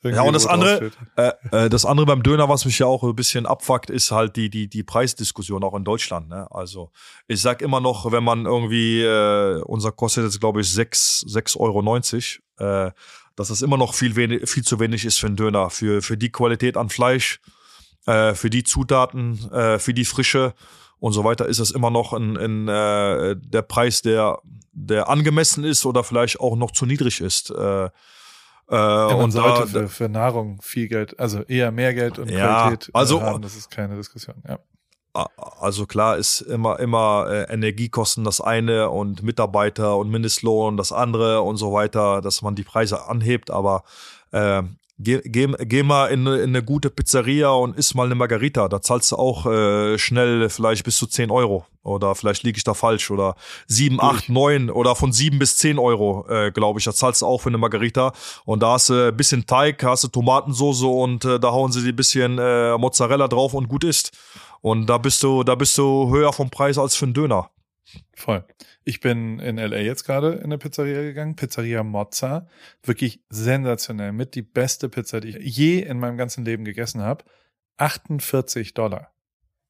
[0.05, 3.03] Irgendwie, Ja, und das andere, äh, äh, das andere beim Döner, was mich ja auch
[3.03, 6.27] ein bisschen abfuckt, ist halt die, die, die Preisdiskussion auch in Deutschland.
[6.27, 6.45] Ne?
[6.51, 6.91] Also
[7.27, 12.39] ich sag immer noch, wenn man irgendwie, äh, unser kostet jetzt glaube ich 6, 6,90
[12.59, 12.91] Euro, äh,
[13.35, 16.17] dass das immer noch viel, wenig, viel zu wenig ist für einen Döner, für, für
[16.17, 17.39] die Qualität an Fleisch,
[18.05, 20.53] äh, für die Zutaten, äh, für die Frische
[20.99, 24.39] und so weiter, ist das immer noch ein, ein, äh, der Preis, der,
[24.71, 27.49] der angemessen ist oder vielleicht auch noch zu niedrig ist.
[27.51, 27.89] Äh, äh,
[28.69, 32.29] Ja, man und sollte da, für, für Nahrung viel Geld, also eher mehr Geld und
[32.29, 33.41] Ja, Qualität äh, also- haben.
[33.41, 34.35] Das ist keine Diskussion.
[34.47, 34.59] Ja.
[35.13, 41.41] Also klar ist immer immer äh, Energiekosten das eine und Mitarbeiter und Mindestlohn das andere
[41.41, 43.51] und so weiter, dass man die Preise anhebt.
[43.51, 43.83] Aber
[44.31, 44.63] äh,
[44.97, 48.67] geh, geh, geh mal in, eine- in eine gute Pizzeria und iss mal eine Margarita.
[48.69, 51.65] Da zahlst du auch äh, schnell vielleicht bis zu 10 Euro.
[51.83, 53.11] Oder vielleicht liege ich da falsch.
[53.11, 53.35] Oder
[53.67, 56.85] 7, 8, 9 oder von 7 bis 10 Euro, äh, glaube ich.
[56.85, 58.13] Da zahlst du auch für eine Margarita.
[58.45, 61.83] Und da hast du ein bisschen Teig, hast du Tomatensoße und äh, da hauen sie
[61.83, 64.11] dir ein bisschen äh, Mozzarella drauf und gut ist.
[64.63, 67.49] Und da bist du, da bist du höher vom Preis als für einen Döner.
[68.15, 68.45] Voll.
[68.85, 72.47] Ich bin in LA jetzt gerade in eine Pizzeria gegangen, Pizzeria Mozza.
[72.81, 74.13] Wirklich sensationell.
[74.13, 77.25] Mit die beste Pizza, die ich je in meinem ganzen Leben gegessen habe.
[77.77, 79.11] 48 Dollar.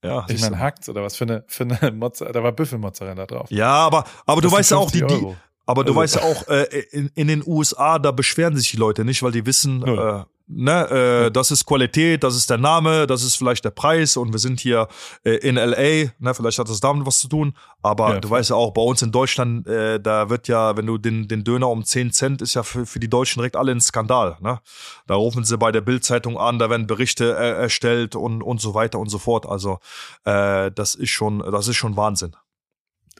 [0.04, 3.50] Ja, Ich meine, hackt's oder was für eine, für eine Mozza, da war Büffelmozzarella drauf.
[3.50, 5.34] ja aber, aber du Das weißt ja auch, die, 50 die,
[5.66, 8.76] aber du Also- weißt ja auch, äh, in, in den USA, da beschweren sich die
[8.76, 13.06] Leute nicht, weil die wissen, äh, ne, äh, das ist Qualität, das ist der Name,
[13.06, 14.88] das ist vielleicht der Preis und wir sind hier
[15.24, 18.50] äh, in LA, ne, vielleicht hat das damit was zu tun, aber Ja, du weißt
[18.50, 21.68] ja auch, bei uns in Deutschland, äh, da wird ja, wenn du den, den Döner
[21.68, 24.60] um 10 Cent, ist ja für, für die Deutschen direkt alle ein Skandal, ne?
[25.06, 28.74] Da rufen sie bei der Bildzeitung an, da werden Berichte äh, erstellt und, und so
[28.74, 29.78] weiter und so fort, also
[30.24, 32.36] äh, das ist schon, das ist schon Wahnsinn.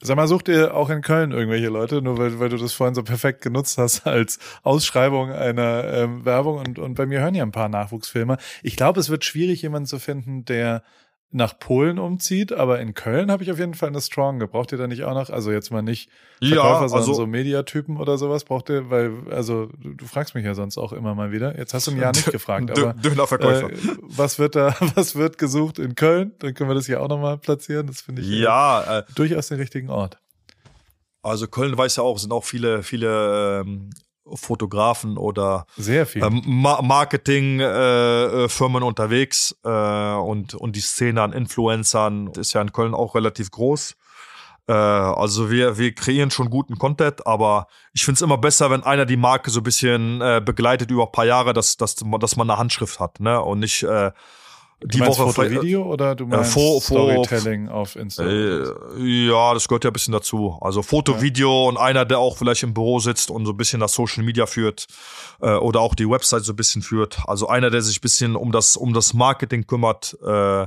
[0.07, 2.95] Sag mal, sucht ihr auch in Köln irgendwelche Leute, nur weil, weil du das vorhin
[2.95, 7.43] so perfekt genutzt hast als Ausschreibung einer ähm, Werbung und, und bei mir hören ja
[7.43, 8.37] ein paar Nachwuchsfilmer.
[8.63, 10.83] Ich glaube, es wird schwierig, jemanden zu finden, der
[11.35, 14.39] nach Polen umzieht, aber in Köln habe ich auf jeden Fall eine Strong.
[14.51, 16.09] Braucht ihr da nicht auch noch, also jetzt mal nicht
[16.39, 18.45] Verkäufer, sondern also- so Mediatypen oder sowas?
[18.45, 21.59] Braucht ihr, weil, also du, fragst mich ja sonst auch immer mal wieder.
[21.59, 23.71] Jetzt hast du ein Jahr nicht gefragt, aber Dönerverkäufer.
[23.73, 26.33] äh, was wird da, was wird gesucht in Köln?
[26.39, 27.89] Dann können wir das hier auch nochmal platzieren.
[27.89, 30.19] Das finde ich äh, Ja, äh, durchaus den richtigen Ort.
[31.23, 33.91] also Köln weiß ja auch, sind auch viele, viele ähm,
[34.35, 36.23] Fotografen oder Sehr viel.
[36.25, 42.61] ähm, Ma Marketingfirmen äh, Firmen unterwegs äh, und, und die Szene an Influencern ist ja
[42.63, 43.97] in Köln auch relativ groß.
[44.67, 48.83] Äh, also wir, wir kreieren schon guten Content, aber ich finde es immer besser, wenn
[48.83, 52.21] einer die Marke so ein bisschen äh, begleitet über ein paar Jahre, dass, dass, man-
[52.21, 53.41] dass man eine Handschrift hat, ne?
[53.43, 53.83] Und nicht
[54.81, 57.97] äh, du die meinst Woche Foto, vielleicht- Video oder du meinst Fo- Fo- Storytelling auf
[57.97, 58.25] Insta?
[58.25, 58.65] Äh,
[59.29, 60.59] ja, das gehört ja ein bisschen dazu.
[60.61, 61.23] Also Foto, Ja.
[61.23, 64.23] Video und einer, der auch vielleicht im Büro sitzt und so ein bisschen das Social
[64.25, 64.87] Media führt
[65.41, 67.19] äh, oder auch die Website so ein bisschen führt.
[67.27, 70.17] Also einer, der sich ein bisschen um das um das Marketing kümmert.
[70.25, 70.63] Äh,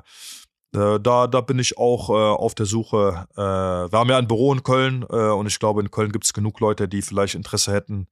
[0.75, 3.25] äh, da, da bin ich auch äh, auf der Suche.
[3.35, 6.25] Äh, wir haben ja ein Büro in Köln äh, und ich glaube, in Köln gibt
[6.25, 8.07] es genug Leute, die vielleicht Interesse hätten.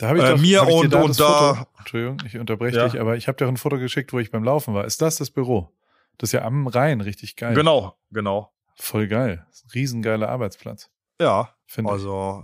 [0.00, 2.22] Da habe ich Äh, doch, mir hab ich und- da und das da- Foto, Entschuldigung,
[2.26, 2.88] ich unterbreche Ja.
[2.88, 4.84] dich, aber ich habe dir ein Foto geschickt, wo ich beim Laufen war.
[4.86, 5.70] Ist das das Büro?
[6.18, 7.54] Das ist ja am Rhein, richtig geil.
[7.54, 8.50] Genau, genau.
[8.76, 9.46] Voll geil.
[9.74, 10.88] Riesengeiler Arbeitsplatz,
[11.20, 12.42] Ja, finde Also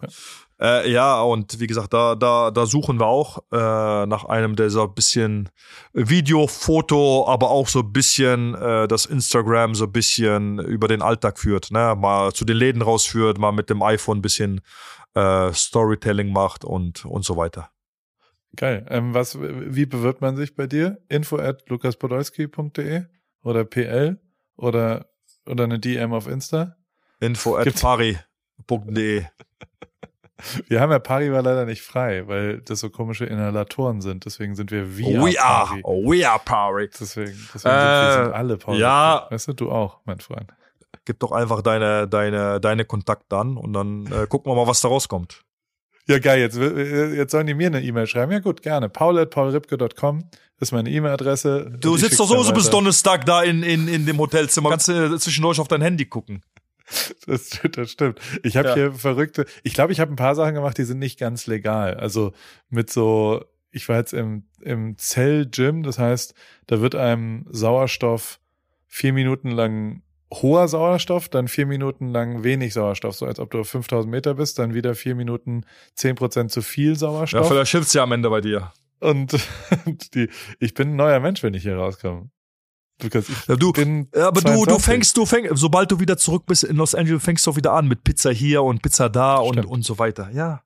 [0.61, 4.69] äh, ja, und wie gesagt, da, da, da suchen wir auch äh, nach einem, der
[4.71, 5.49] so ein bisschen
[5.95, 11.01] Video, Foto, aber auch so ein bisschen äh, das Instagram so ein bisschen über den
[11.03, 11.95] Alltag führt, ne?
[11.99, 14.61] Mal zu den Läden rausführt, mal mit dem iPhone ein bisschen
[15.17, 17.71] äh, Storytelling macht und, und so weiter.
[18.55, 18.87] Geil.
[18.89, 20.99] Ähm, was, wie bewirbt man sich bei dir?
[21.09, 23.03] Info at lukaspodolski.de
[23.43, 24.19] oder PL
[24.57, 25.07] oder,
[25.47, 26.77] oder eine DM auf Insta?
[27.21, 29.25] Info at pari.de.
[30.69, 34.27] Wir haben ja Pari war leider nicht frei, weil das so komische Inhalatoren sind.
[34.27, 35.83] Deswegen sind wir via We are, Pari.
[35.83, 36.91] we are Pari.
[36.91, 38.79] Deswegen, deswegen sind wir Äh, sind alle Paul.
[38.79, 39.27] ja.
[39.31, 40.53] Weißt du, du auch, mein Freund.
[41.07, 44.83] Gib doch einfach deine, deine, deine Kontakte an und dann äh, gucken wir mal, was
[44.83, 45.41] da rauskommt.
[46.09, 46.39] Ja, geil.
[46.41, 48.31] Jetzt, jetzt sollen die mir eine E-Mail schreiben.
[48.31, 48.89] Ja, gut, gerne.
[48.89, 50.29] Paul at paulripke.com
[50.61, 51.79] ist meine E-Mail-Adresse.
[51.81, 52.71] Du sitzt doch sowieso bis.
[52.71, 54.71] Donnerstag da in, in, in dem Hotelzimmer.
[54.71, 56.43] Kannst du zwischendurch auf dein Handy gucken.
[57.27, 58.21] Das, das stimmt.
[58.45, 58.75] Ich habe Ja.
[58.75, 61.95] hier verrückte, ich glaube, ich habe ein paar Sachen gemacht, die sind nicht ganz legal.
[61.95, 62.33] Also
[62.69, 66.35] mit so, ich war jetzt im, im Zell-Gym, das heißt,
[66.69, 68.39] da wird einem Sauerstoff
[68.87, 70.03] vier Minuten lang
[70.33, 74.35] hoher Sauerstoff, dann vier Minuten lang wenig Sauerstoff, so als ob du auf 5000 Meter
[74.35, 75.65] bist, dann wieder vier Minuten
[75.95, 77.49] zehn Prozent zu viel Ja, Sauerstoff.
[77.49, 78.73] vielleicht hilft's ja am Ende bei dir.
[79.01, 79.37] und
[80.15, 82.31] die, ich bin ein neuer Mensch, wenn ich hier rauskomme.
[82.99, 84.85] Because ich Ja, du- bin Ja, aber du, du 22.
[84.85, 87.73] fängst, du fängst, sobald du wieder zurück bist in Los Angeles, fängst du auch wieder
[87.75, 89.67] an mit Pizza hier und Pizza da und, Stimmt.
[89.69, 90.31] und so weiter.
[90.33, 90.63] Ja.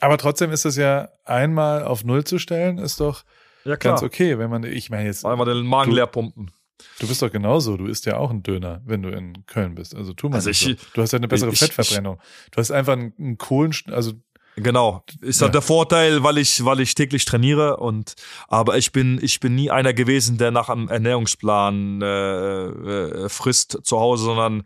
[0.00, 3.22] Aber trotzdem ist es ja einmal auf Null zu stellen, ist doch
[3.64, 6.50] Ja, ganz okay, wenn man, ich meine jetzt, Einmal den Magen Du- leer pumpen.
[6.98, 9.94] Du bist doch genauso, du isst ja auch einen Döner, wenn du in Köln bist.
[9.94, 10.70] Also tu mal Also ich- so.
[10.94, 12.18] Du hast ja eine bessere ich- Fettverbrennung.
[12.50, 14.12] Du hast einfach einen, Kohlen, also
[14.56, 15.04] Genau.
[15.22, 15.44] Ist Ja.
[15.46, 18.14] halt der Vorteil, weil ich, weil ich täglich trainiere und,
[18.48, 23.78] aber ich bin, ich bin nie einer gewesen, der nach einem Ernährungsplan, äh, äh, frisst
[23.84, 24.64] zu Hause, sondern,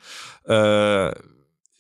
[0.49, 1.13] äh,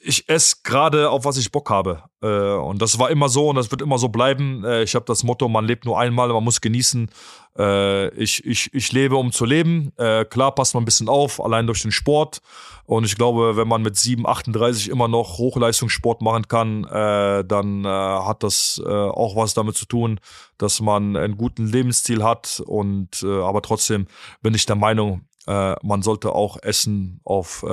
[0.05, 2.03] ich esse gerade auf was ich Bock habe.
[2.23, 4.65] Äh, und das war immer so und das wird immer so bleiben.
[4.65, 7.11] Äh, ich habe das Motto, man lebt nur einmal, man muss genießen.
[7.59, 9.93] Äh, ich, ich, ich lebe, um zu leben.
[10.31, 12.41] Klar passt man ein bisschen auf, allein durch den Sport.
[12.85, 18.43] Und ich glaube, wenn man mit 7, 38 immer noch Hochleistungssport machen kann, dann hat
[18.43, 20.21] das auch was damit zu tun,
[20.59, 22.63] dass man einen guten Lebensstil hat.
[22.67, 24.07] Und aber trotzdem
[24.43, 27.68] bin ich der Meinung, äh, man sollte auch essen auf äh,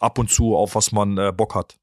[0.00, 1.76] ab und zu, auf was man äh, Bock hat.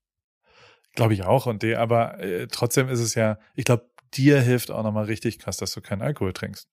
[0.95, 1.45] glaube ich auch.
[1.45, 5.39] Und die, aber äh, trotzdem ist es ja, ich glaube, dir hilft auch nochmal richtig
[5.39, 6.67] krass, dass du keinen Alkohol trinkst.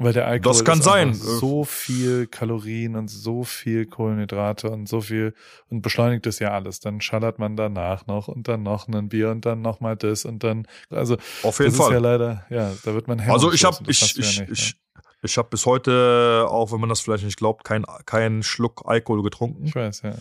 [0.00, 1.12] Weil der Alkohol Das kann sein.
[1.12, 5.34] so viel Kalorien und so viel Kohlenhydrate und so viel
[5.70, 6.78] und beschleunigt es ja alles.
[6.78, 10.24] Dann schallert man danach noch und dann noch ein Bier und dann noch mal das
[10.24, 11.98] und dann, also Auf jeden das ist ja Fall.
[11.98, 14.74] leider, ja, da wird man also ich habe das ich, du ja ich, nicht, ich,
[14.74, 14.80] ne?
[15.22, 19.22] Ich habe bis heute, auch wenn man das vielleicht nicht glaubt, keinen kein Schluck Alkohol
[19.22, 19.64] getrunken.
[19.66, 20.14] Ich weiß, ja.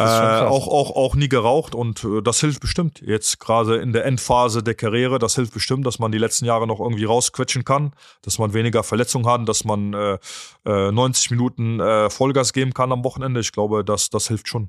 [0.00, 3.02] Äh, auch, auch, auch nie geraucht und äh, das hilft bestimmt.
[3.02, 6.66] Jetzt gerade in der Endphase der Karriere, das hilft bestimmt, dass man die letzten Jahre
[6.66, 10.18] noch irgendwie rausquetschen kann, dass man weniger Verletzungen hat, dass man äh,
[10.64, 13.40] äh, 90 Minuten äh, Vollgas geben kann am Wochenende.
[13.40, 14.68] Ich glaube, das, das hilft schon.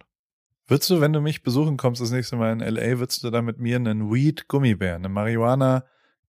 [0.67, 3.41] Würdest du, wenn du mich besuchen kommst das nächste Mal in LA, würdest du da
[3.41, 5.85] mit mir einen Weed-Gummibär, einen Marihuana-Gummibär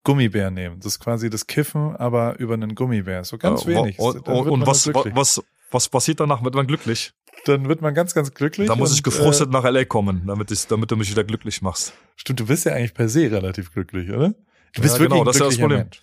[0.06, 0.76] nehmen?
[0.78, 3.24] Das ist quasi das Kiffen, aber über einen Gummibär.
[3.24, 3.98] So ganz Äh, wenig.
[3.98, 6.42] Und, Dann und, was, was, was passiert danach?
[6.42, 7.12] Wird man glücklich?
[7.44, 8.68] Dann wird man ganz, ganz glücklich.
[8.68, 11.62] Da muss und, ich gefrustet nach LA kommen, damit, ich, damit du mich wieder glücklich
[11.62, 11.90] machst.
[11.90, 14.34] Äh, stimmt, du bist ja eigentlich per se relativ glücklich, oder?
[14.74, 15.78] Du bist Ja, wirklich genau, das ist ja das Problem.
[15.80, 16.02] Mensch.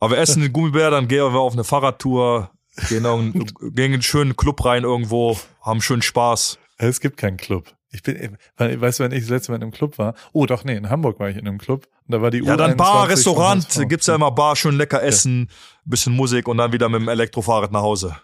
[0.00, 2.50] Aber wir essen den Gummibär, dann gehen wir auf eine Fahrradtour,
[2.88, 3.52] gehen, einen, gehen
[3.86, 6.58] in einen schönen Club rein irgendwo, haben schönen Spaß.
[6.78, 7.74] Es gibt keinen Club.
[7.90, 10.14] Ich bin, weißt du, wenn ich das letzte Mal in einem Club war?
[10.32, 11.88] Oh, doch, nee, in Hamburg war ich in einem Club.
[12.06, 15.02] Und da war die Ja, dann U21 Bar, Restaurant, gibt's ja immer Bar, schön lecker
[15.02, 15.48] essen,
[15.84, 18.16] bisschen Musik und dann wieder mit dem Elektrofahrrad nach Hause.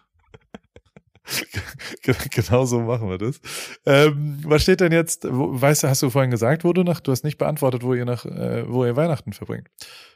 [2.31, 3.41] genau so machen wir das.
[3.87, 7.01] Ähm, was steht denn jetzt, wo, weißt du, hast du vorhin gesagt, wo du nach,
[7.01, 9.69] du hast nicht beantwortet, wo ihr nach, äh, wo ihr Weihnachten verbringt.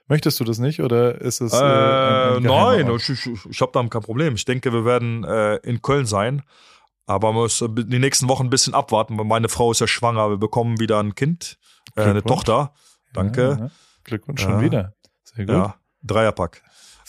[0.08, 1.52] Möchtest du das nicht oder ist es?
[1.52, 4.34] Äh, ein, ein nein, ich, ich, ich habe da kein Problem.
[4.34, 6.42] Ich denke, wir werden äh, in Köln sein,
[7.08, 10.28] aber man muss die nächsten Wochen ein bisschen abwarten, weil meine Frau ist ja schwanger.
[10.28, 11.58] Wir bekommen wieder ein Kind,
[11.96, 12.74] äh, eine Tochter.
[13.14, 13.40] Danke.
[13.42, 13.70] Ja, ja.
[14.04, 14.94] Glückwunsch schon wieder.
[15.24, 15.54] Sehr gut.
[15.54, 16.62] Ja, Dreierpack.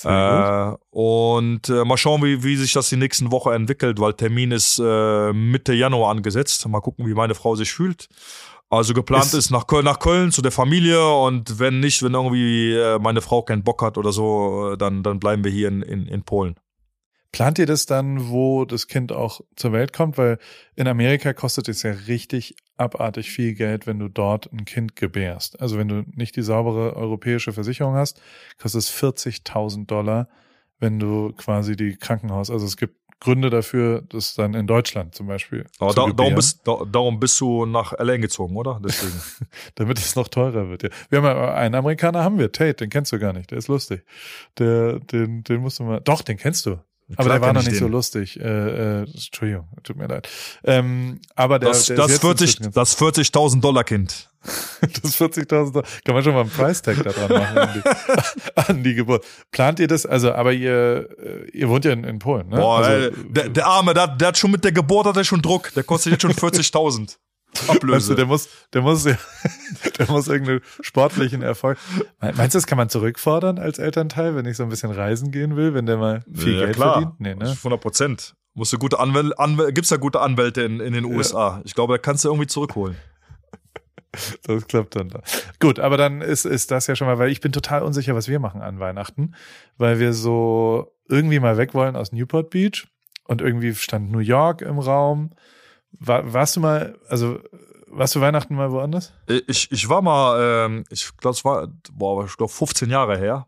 [0.06, 4.52] Äh, und äh, mal schauen, wie, wie sich das die nächsten Woche entwickelt, weil Termin
[4.52, 6.66] ist äh, Mitte Januar angesetzt.
[6.70, 8.08] Mal gucken, wie meine Frau sich fühlt.
[8.70, 12.14] Also geplant ist, ist nach, Köln, nach Köln zu der Familie und wenn nicht, wenn
[12.14, 15.82] irgendwie äh, meine Frau keinen Bock hat oder so, dann, dann bleiben wir hier in,
[15.82, 16.56] in, in Polen.
[17.32, 20.18] Plant ihr das dann, wo das Kind auch zur Welt kommt?
[20.18, 20.40] Weil
[20.76, 25.60] in Amerika kostet es ja richtig abartig viel Geld, wenn du dort ein Kind gebärst.
[25.60, 28.22] Also wenn du nicht die saubere europäische Versicherung hast,
[28.58, 30.28] kostet es 40.000 Dollar,
[30.80, 35.28] wenn du quasi die Krankenhaus, also es gibt Gründe dafür, das dann in Deutschland zum
[35.28, 35.66] Beispiel.
[35.80, 38.80] Aber da, darum, bist, da, darum bist du nach LA gezogen, oder?
[38.82, 39.22] Deswegen.
[39.76, 40.84] Damit es noch teurer wird.
[40.84, 40.90] Ja.
[41.10, 43.68] Wir haben ja, einen Amerikaner haben wir, Tate, den kennst du gar nicht, der ist
[43.68, 44.06] lustig.
[44.58, 46.00] Der, den, den musst du mal.
[46.00, 46.80] Doch, den kennst du.
[47.16, 47.80] Aber der war noch nicht den.
[47.80, 48.40] so lustig.
[48.40, 50.30] Äh, äh, Entschuldigung, tut mir leid.
[50.64, 54.30] Ähm, aber der, das, der das 40, das 40.000 Dollar Kind.
[54.82, 55.88] das 40.000 Dollar.
[56.06, 57.90] Kann man schon mal einen Preistag da dran machen an die,
[58.56, 59.26] an die, Geburt.
[59.52, 60.06] Plant ihr das?
[60.06, 62.58] Also, aber ihr, äh, ihr wohnt ja in, in Polen, ne?
[62.58, 65.42] Boah, also, der, der Arme, der, der hat schon mit der Geburt hat er schon
[65.42, 65.74] Druck.
[65.74, 67.18] Der kostet jetzt schon 40.000.
[67.68, 67.96] Ablöse.
[67.98, 69.18] Weißt du, der muss, der muss, ja,
[69.98, 71.78] der muss irgendeinen sportlichen Erfolg.
[72.20, 75.56] Meinst du, das kann man zurückfordern als Elternteil, wenn ich so ein bisschen reisen gehen
[75.56, 76.94] will, wenn der mal viel ja, Geld klar.
[76.94, 77.20] verdient?
[77.20, 77.52] Nee, ne?
[77.52, 78.36] 100 Prozent.
[78.54, 81.58] Musst du gute Anwälte, Anwälte gibt's ja gute Anwälte in, in den USA.
[81.58, 81.62] Ja.
[81.66, 82.96] Ich glaube, da kannst du irgendwie zurückholen.
[84.42, 85.22] Das klappt dann da.
[85.60, 88.28] Gut, aber dann ist, ist das ja schon mal, weil ich bin total unsicher, was
[88.28, 89.36] wir machen an Weihnachten,
[89.78, 92.88] weil wir so irgendwie mal weg wollen aus Newport Beach
[93.26, 95.30] und irgendwie stand New York im Raum
[95.92, 97.40] war, warst du mal, also
[97.88, 99.14] warst du Weihnachten mal woanders?
[99.48, 103.48] Ich, ich war mal, ähm, ich glaube, es war, boah, ich glaube 15 Jahre her.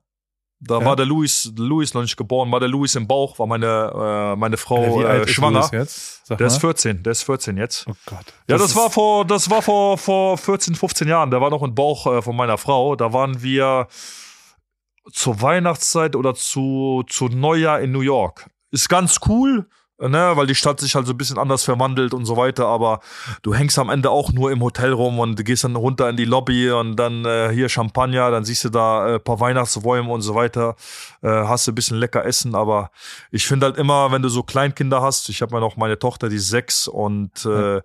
[0.64, 0.86] Da ja.
[0.86, 4.36] war der Louis, Louis noch nicht geboren, war der Louis im Bauch, war meine, äh,
[4.36, 5.62] meine Frau äh, schwanger.
[5.62, 6.26] Ist jetzt?
[6.28, 6.54] Sag der mal.
[6.54, 7.88] ist 14, der ist 14 jetzt.
[7.88, 8.26] Oh Gott.
[8.48, 11.32] Ja, das, das war vor, das war vor, vor 14, 15 Jahren.
[11.32, 12.96] Der war noch im Bauch äh, von meiner Frau.
[12.96, 13.88] Da waren wir
[15.12, 18.48] zur Weihnachtszeit oder zu, zu Neujahr in New York.
[18.70, 19.68] Ist ganz cool
[20.10, 23.00] ne, weil die Stadt sich halt so ein bisschen anders verwandelt und so weiter, aber
[23.42, 26.18] du hängst am Ende auch nur im Hotel rum und du gehst dann runter in
[26.18, 30.22] die Lobby und dann äh, hier Champagner, dann siehst du da äh, paar Weihnachtsbäume und
[30.22, 30.76] so weiter,
[31.22, 32.92] äh, hast du ein bisschen lecker Essen, aber
[33.32, 36.30] ich finde halt immer, wenn du so Kleinkinder hast, ich habe ja noch meine Tochter,
[36.30, 37.82] die ist sechs und äh,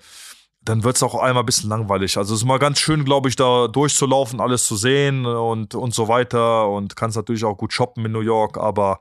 [0.66, 2.18] dann wird's auch einmal ein bisschen langweilig.
[2.18, 5.94] Also es ist mal ganz schön, glaube ich, da durchzulaufen, alles zu sehen und, und
[5.94, 8.98] so weiter und kannst natürlich auch gut shoppen in New York, aber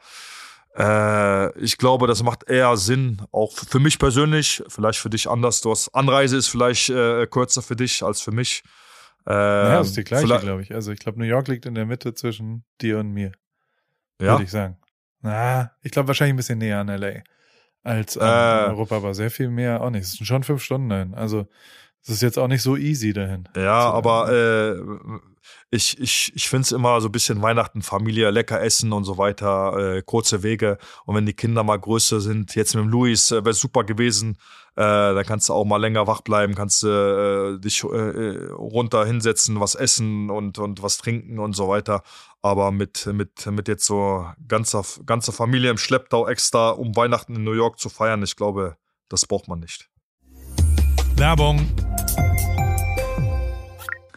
[0.77, 5.61] äh, ich glaube, das macht eher Sinn, auch für mich persönlich, vielleicht für dich anders.
[5.61, 8.63] Du hast Anreise ist vielleicht äh, kürzer für dich als für mich.
[9.25, 10.73] Äh, ja, das ist die gleiche, glaube ich.
[10.73, 13.31] Also ich glaube, New York liegt in der Mitte zwischen dir und mir.
[14.21, 14.33] Ja.
[14.33, 14.77] Würde ich sagen.
[15.21, 17.23] Na, ich glaube wahrscheinlich ein bisschen näher an LA
[17.83, 20.03] als an äh, Europa, aber sehr viel mehr auch nicht.
[20.03, 21.13] Es sind schon fünf Stunden dahin.
[21.13, 21.47] Also
[22.03, 23.47] es ist jetzt auch nicht so easy dahin.
[23.55, 24.79] Ja, aber äh,
[25.71, 29.17] ich, ich, ich finde es immer so ein bisschen Weihnachten, Familie, lecker essen und so
[29.17, 30.77] weiter, äh, kurze Wege.
[31.05, 34.37] Und wenn die Kinder mal größer sind, jetzt mit dem Luis, äh, wäre super gewesen.
[34.75, 34.81] Äh,
[35.13, 39.59] da kannst du auch mal länger wach bleiben, kannst du äh, dich äh, runter hinsetzen,
[39.59, 42.03] was essen und, und was trinken und so weiter.
[42.41, 47.43] Aber mit, mit, mit jetzt so ganzer, ganzer Familie im Schlepptau extra, um Weihnachten in
[47.43, 48.77] New York zu feiern, ich glaube,
[49.09, 49.89] das braucht man nicht.
[51.15, 51.65] Werbung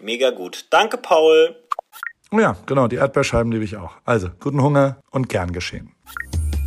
[0.00, 0.66] Mega gut.
[0.70, 1.56] Danke, Paul.
[2.30, 3.92] Oh ja, genau, die Erdbeerscheiben liebe ich auch.
[4.04, 5.94] Also, guten Hunger und gern geschehen.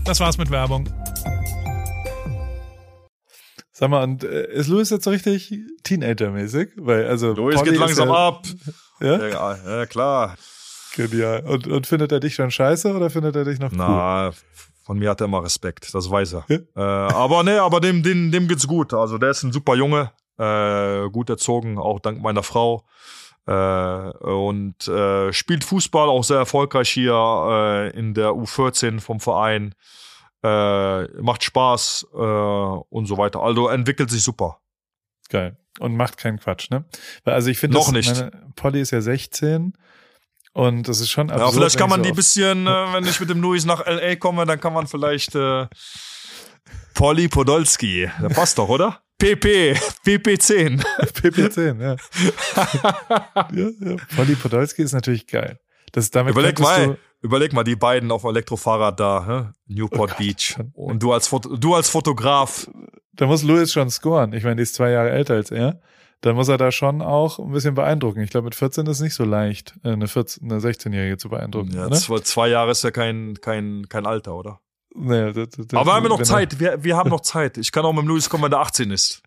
[0.05, 0.87] Das war's mit Werbung.
[3.73, 5.53] Sag mal, und äh, ist Louis jetzt so richtig
[5.83, 6.69] Teenager-mäßig?
[6.77, 7.33] Weil, also.
[7.33, 8.43] Louis Polly geht langsam ja, ab.
[9.01, 9.27] Ja?
[9.27, 10.35] Ja, ja, klar.
[10.95, 11.43] Genial.
[11.45, 13.77] Und, und findet er dich schon scheiße oder findet er dich noch cool?
[13.77, 14.31] Na,
[14.83, 16.45] von mir hat er immer Respekt, das weiß er.
[16.47, 16.57] Ja?
[16.75, 18.93] Äh, aber nee, aber dem, dem, dem geht's gut.
[18.93, 22.83] Also der ist ein super Junge, äh, gut erzogen, auch dank meiner Frau.
[23.47, 29.73] Äh, und äh, spielt Fußball auch sehr erfolgreich hier äh, in der U14 vom Verein.
[30.43, 33.41] Äh, macht Spaß äh, und so weiter.
[33.41, 34.59] Also entwickelt sich super.
[35.29, 35.57] Geil.
[35.79, 36.85] Und macht keinen Quatsch, ne?
[37.23, 38.15] Weil, Also ich finde, Noch nicht.
[38.15, 39.73] Meine, Polly ist ja 16
[40.53, 41.49] und das ist schon absurd.
[41.49, 43.85] Ja, vielleicht kann man ich die so bisschen, äh, wenn ich mit dem Luis nach
[43.85, 45.37] LA komme, dann kann man vielleicht
[46.93, 48.09] Polly Podolski.
[48.21, 49.01] Der passt doch, oder?
[49.19, 49.73] PP,
[50.05, 50.83] PP10.
[50.99, 51.95] auf PP10, ja.
[53.51, 53.95] ja, ja.
[54.15, 55.59] Polly Podolski ist natürlich geil.
[55.91, 59.73] Das, damit Überleg mal, überleg mal, die beiden auf Elektrofahrrad da, hä?
[59.73, 60.57] Newport Oh Beach.
[60.73, 62.69] Und du als, Foto, du als Fotograf.
[63.13, 64.33] da muss Louis schon scoren.
[64.33, 65.81] Ich meine, die ist zwei Jahre älter als er.
[66.21, 68.21] Da muss er da schon auch ein bisschen beeindrucken.
[68.21, 71.29] Ich glaube, mit 14 ist es nicht so leicht, äh, eine, 14, eine 16-Jährige zu
[71.29, 71.73] beeindrucken.
[71.73, 71.95] Ja, oder?
[71.95, 74.59] zwei, zwei Jahre ist ja kein, kein, kein Alter, oder?
[74.99, 76.59] Nee, das, das, Aber wir haben ja noch er- Zeit.
[76.59, 77.57] Wir, wir haben noch Zeit.
[77.57, 79.21] Ich kann auch mit dem Luis kommen, wenn der 18 ist.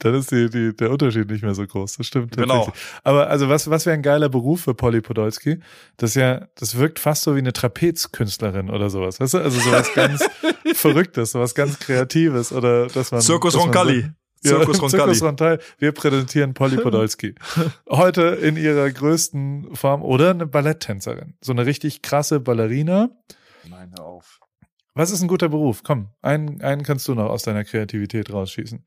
[0.00, 1.98] Dann ist die, die, der Unterschied nicht mehr so groß.
[1.98, 2.36] Das stimmt.
[2.36, 2.64] Genau.
[2.64, 2.84] tatsächlich.
[3.04, 5.60] Aber also was, was wäre ein geiler Beruf für Polly Podolski?
[5.98, 9.20] Das ja, das wirkt fast so wie eine Trapezkünstlerin oder sowas.
[9.20, 9.38] Weißt du?
[9.38, 10.28] Also sowas ganz
[10.74, 13.20] Verrücktes, sowas ganz Kreatives oder dass man.
[13.20, 14.10] Circus dass man Roncalli.
[14.42, 15.14] So, Circus ja, Roncalli.
[15.14, 15.58] Circus Roncalli.
[15.78, 17.36] Wir präsentieren Polly Podolski.
[17.88, 21.34] Heute in ihrer größten Form oder eine Balletttänzerin.
[21.40, 23.10] So eine richtig krasse Ballerina.
[23.68, 24.40] Nein, hör auf.
[24.98, 25.82] Was ist ein guter Beruf?
[25.84, 28.84] Komm, einen, einen kannst du noch aus deiner Kreativität rausschießen.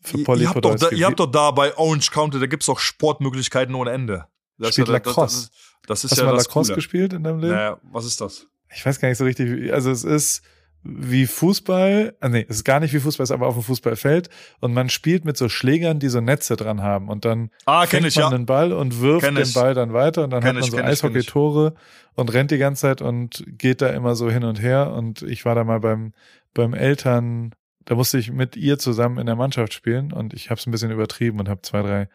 [0.00, 2.66] Für Polly ihr, habt doch da, ihr habt doch da bei Orange County, da gibt's
[2.66, 4.26] doch Sportmöglichkeiten ohne Ende.
[4.58, 5.48] Das Spielt ja, Lacrosse.
[5.48, 5.50] Das,
[5.88, 6.76] das ist Hast ja du mal das Lacrosse Coole.
[6.76, 7.54] gespielt in deinem Leben?
[7.54, 8.46] Naja, was ist das?
[8.72, 9.50] Ich weiß gar nicht so richtig.
[9.50, 10.42] wie- Also es ist
[10.84, 12.14] wie Fußball.
[12.20, 14.28] Ah, nee, es ist gar nicht wie Fußball, es ist aber auf dem Fußballfeld.
[14.60, 17.08] Und man spielt mit so Schlägern, die so Netze dran haben.
[17.08, 18.30] Und dann Ah, fängt ich, man ja.
[18.36, 19.54] den Ball und wirft Kenn den ich.
[19.54, 20.24] Ball dann weiter.
[20.24, 20.76] Und dann Kenn hat man so.
[20.76, 21.74] Eishockey-Tore
[22.14, 24.92] und rennt die ganze Zeit und geht da immer so hin und her.
[24.92, 26.12] Und ich war da mal beim,
[26.52, 27.54] beim Eltern,
[27.86, 30.12] da musste ich mit ihr zusammen in der Mannschaft spielen.
[30.12, 32.08] Und ich habe es ein bisschen übertrieben und habe zwei, drei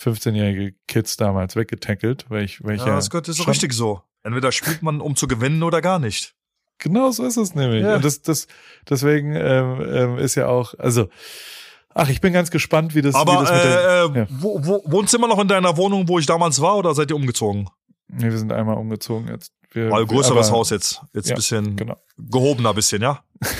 [0.00, 3.50] 15-jährige Kids damals weggetackelt, weil ich, weil ich Ja, ja, das gehört ist so schon-
[3.52, 4.02] richtig so.
[4.22, 6.34] Entweder spielt man, um zu gewinnen oder gar nicht.
[6.80, 7.82] Genau so ist es nämlich.
[7.82, 7.96] Ja.
[7.96, 8.46] Und das, das,
[8.88, 11.08] deswegen ähm, ähm, ist ja auch, also,
[11.94, 14.26] ach, ich bin ganz gespannt, wie das, wie Aber das mit der, äh, äh, ja.
[14.30, 17.10] wo, wo, wohnst du immer noch in deiner Wohnung, wo ich damals war, oder seid
[17.10, 17.68] ihr umgezogen?
[18.08, 19.52] nee, wir sind einmal umgezogen jetzt.
[19.72, 21.00] Wir, Mal größeres aber- Haus jetzt.
[21.14, 21.96] Jetzt Ja, ein bisschen genau.
[22.18, 23.22] gehobener bisschen, ja?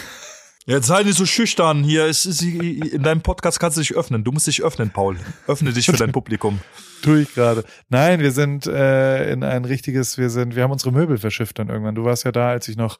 [0.67, 1.83] Jetzt sei nicht so schüchtern.
[1.83, 4.23] Hier in deinem Podcast kannst du dich öffnen.
[4.25, 5.17] Du musst dich öffnen, Paul.
[5.49, 6.61] Öffne dich für dein Publikum.
[7.03, 7.65] Tue ich gerade.
[7.89, 11.69] Nein, wir sind äh, in ein richtiges, wir sind, wir haben unsere Möbel verschifft dann
[11.69, 11.95] irgendwann.
[11.95, 12.99] Du warst ja da, als ich noch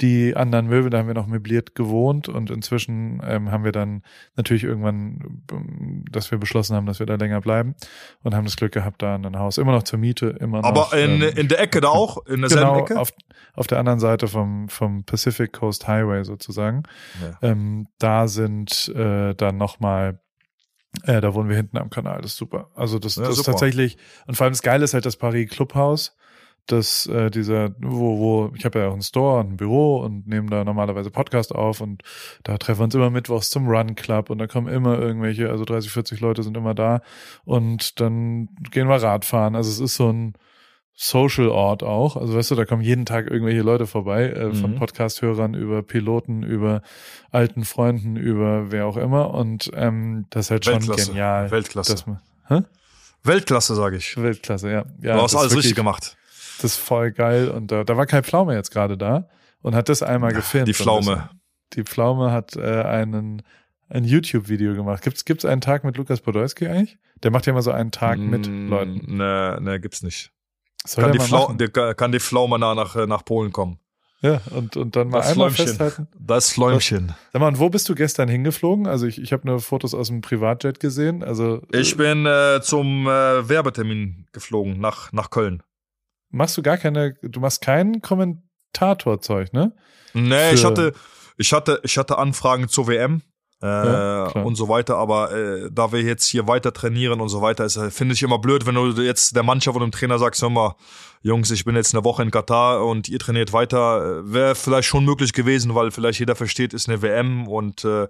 [0.00, 4.02] die anderen Möbel, da haben wir noch möbliert gewohnt und inzwischen ähm, haben wir dann
[4.36, 7.74] natürlich irgendwann, ähm, dass wir beschlossen haben, dass wir da länger bleiben
[8.22, 10.68] und haben das Glück gehabt, da in ein Haus immer noch zur Miete, immer noch.
[10.68, 12.24] Aber in, ähm, in der Ecke da auch?
[12.26, 12.98] In derselben genau, Ecke?
[12.98, 13.12] auf,
[13.54, 16.84] auf der anderen Seite vom, vom Pacific Coast Highway sozusagen.
[17.20, 17.50] Ja.
[17.50, 20.20] Ähm, da sind äh, dann nochmal,
[21.04, 22.70] äh, da wohnen wir hinten am Kanal, das ist super.
[22.74, 23.96] Also das, Ja, das ist tatsächlich,
[24.26, 26.16] und vor allem das Geile ist halt das Paris Clubhaus,
[26.66, 30.26] das äh, dieser, wo, wo, ich habe ja auch einen Store und ein Büro und
[30.26, 32.02] nehmen da normalerweise Podcast auf und
[32.44, 35.64] da treffen wir uns immer mittwochs zum Run Club und da kommen immer irgendwelche, also
[35.64, 37.00] 30, 40 Leute sind immer da
[37.44, 39.56] und dann gehen wir Radfahren.
[39.56, 40.34] Also es ist so ein
[41.00, 42.16] Social-Ort auch.
[42.16, 44.78] Also weißt du, da kommen jeden Tag irgendwelche Leute vorbei, äh, von Mhm.
[44.80, 46.82] Podcast-Hörern über Piloten, über
[47.30, 49.32] alten Freunden, über wer auch immer.
[49.32, 51.06] Und ähm, das ist halt schon Weltklasse.
[51.12, 51.50] genial.
[51.52, 51.96] Weltklasse.
[52.06, 52.62] Man, hä?
[53.22, 54.16] Weltklasse, sage ich.
[54.20, 54.84] Weltklasse, ja.
[55.00, 56.16] ja du hast alles richtig wirklich- gemacht.
[56.60, 57.48] Das ist voll geil.
[57.48, 59.28] Und da, da war Kai Pflaume jetzt gerade da
[59.62, 60.66] und hat das einmal gefilmt.
[60.66, 61.30] Die Pflaume.
[61.74, 63.42] Die Pflaume hat äh, einen
[63.88, 65.02] ein YouTube-Video gemacht.
[65.02, 66.98] Gibt's gibt's einen Tag mit Lukas Podolski eigentlich?
[67.22, 69.16] Der macht ja immer so einen Tag mit Mm, Leuten.
[69.16, 70.32] Ne, ne, gibt's nicht.
[70.86, 73.78] Soll Kann die, Flau der, kann die Pflaume nach, nach, nach Polen kommen.
[74.20, 75.66] Ja, und, und dann mal Das einmal Fläumchen.
[75.78, 76.08] festhalten.
[76.18, 77.14] Das Fläumchen.
[77.32, 78.86] Sag mal, und wo bist du gestern hingeflogen?
[78.88, 81.22] Also ich, ich habe nur Fotos aus dem Privatjet gesehen.
[81.22, 85.62] Also Ich bin äh, zum äh, Werbetermin geflogen nach, nach Köln.
[86.30, 89.72] machst du gar keine, du machst kein Kommentatorzeug, ne?
[90.14, 90.92] Nee, ich Für- hatte,
[91.36, 93.22] ich hatte, ich hatte Anfragen zur WM.
[93.62, 97.42] Äh, Ja, und so weiter, aber äh, da wir jetzt hier weiter trainieren und so
[97.42, 100.18] weiter, ist, äh, finde ich immer blöd, wenn du jetzt der Mannschaft und dem Trainer
[100.18, 100.76] sagst, hör mal,
[101.22, 104.88] Jungs, ich bin jetzt eine Woche in Katar und ihr trainiert weiter, äh, wäre vielleicht
[104.88, 108.06] schon möglich gewesen, weil vielleicht jeder versteht, ist eine WM und äh,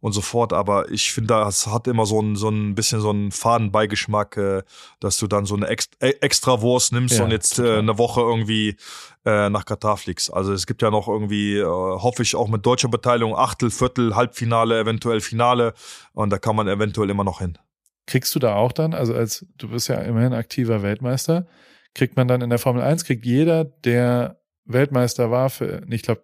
[0.00, 3.10] und so fort, aber ich finde, das hat immer so ein so ein bisschen so
[3.10, 4.62] einen Fadenbeigeschmack, äh,
[5.00, 8.20] dass du dann so eine Ex äh, Extrawurst nimmst Ja, und jetzt äh, eine Woche
[8.20, 8.76] irgendwie
[9.24, 10.32] äh, nach Katar fliegst.
[10.32, 14.16] Also es gibt ja noch irgendwie, äh, hoffe ich, auch mit deutscher Beteiligung Achtel, Viertel,
[14.16, 15.74] Halbfinale, eventuell Finale
[16.12, 17.58] und da kann man eventuell immer noch hin.
[18.06, 21.46] Kriegst du da auch dann, also als du bist ja immerhin aktiver Weltmeister,
[21.94, 26.22] kriegt man dann in der Formel 1, kriegt jeder, der Weltmeister war, für, ich glaube,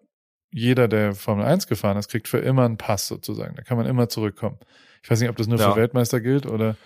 [0.51, 3.55] jeder, der Formel 1 gefahren ist, kriegt für immer einen Pass sozusagen.
[3.57, 4.59] Da kann man immer zurückkommen.
[5.03, 5.73] Ich weiß nicht, ob das nur Ja.
[5.73, 6.77] für Weltmeister gilt oder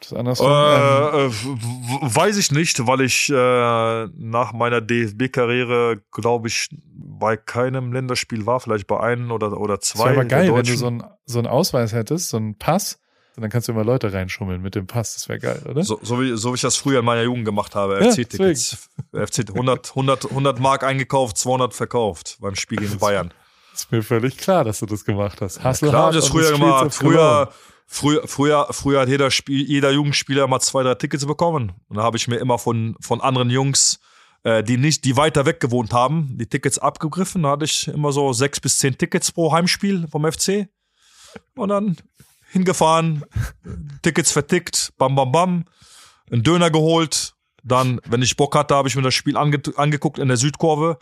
[0.00, 0.48] das andersrum.
[0.50, 6.68] Äh, ähm, äh, w- weiß ich nicht, weil ich äh, nach meiner DFB-Karriere, glaube ich,
[6.94, 10.10] bei keinem Länderspiel war, vielleicht bei einem oder, oder das zwei.
[10.10, 13.00] wäre aber geil, wenn du so einen so einen Ausweis hättest, so einen Pass,
[13.36, 15.14] und dann kannst du immer Leute reinschummeln mit dem Pass.
[15.14, 15.84] Das wäre geil, oder?
[15.84, 18.88] So, so, wie, so wie ich das früher in meiner Jugend gemacht habe, Ja, FC-Tickets.
[19.12, 23.32] FC 100, 100, 100 Mark eingekauft, 200 verkauft beim Spiel gegen Bayern.
[23.74, 25.62] Ist mir völlig klar, dass du das gemacht hast.
[25.62, 26.94] Hast Klar habe ich das früher gemacht.
[26.94, 27.52] Früher,
[27.86, 31.72] früher, früher, früher hat jeder, Spiel, jeder Jugendspieler mal zwei, drei Tickets bekommen.
[31.88, 34.00] Und da habe ich mir immer von, von anderen Jungs,
[34.44, 37.42] äh, die nicht, die weiter weg gewohnt haben, die Tickets abgegriffen.
[37.42, 40.68] Da hatte ich immer so sechs bis zehn Tickets pro Heimspiel vom FC.
[41.54, 41.98] Und dann
[42.50, 43.24] hingefahren,
[44.02, 45.64] Tickets vertickt, bam, bam, bam,
[46.30, 47.32] einen Döner geholt.
[47.62, 50.98] Dann, wenn ich Bock hatte, habe ich mir das Spiel ange angeguckt in der Südkurve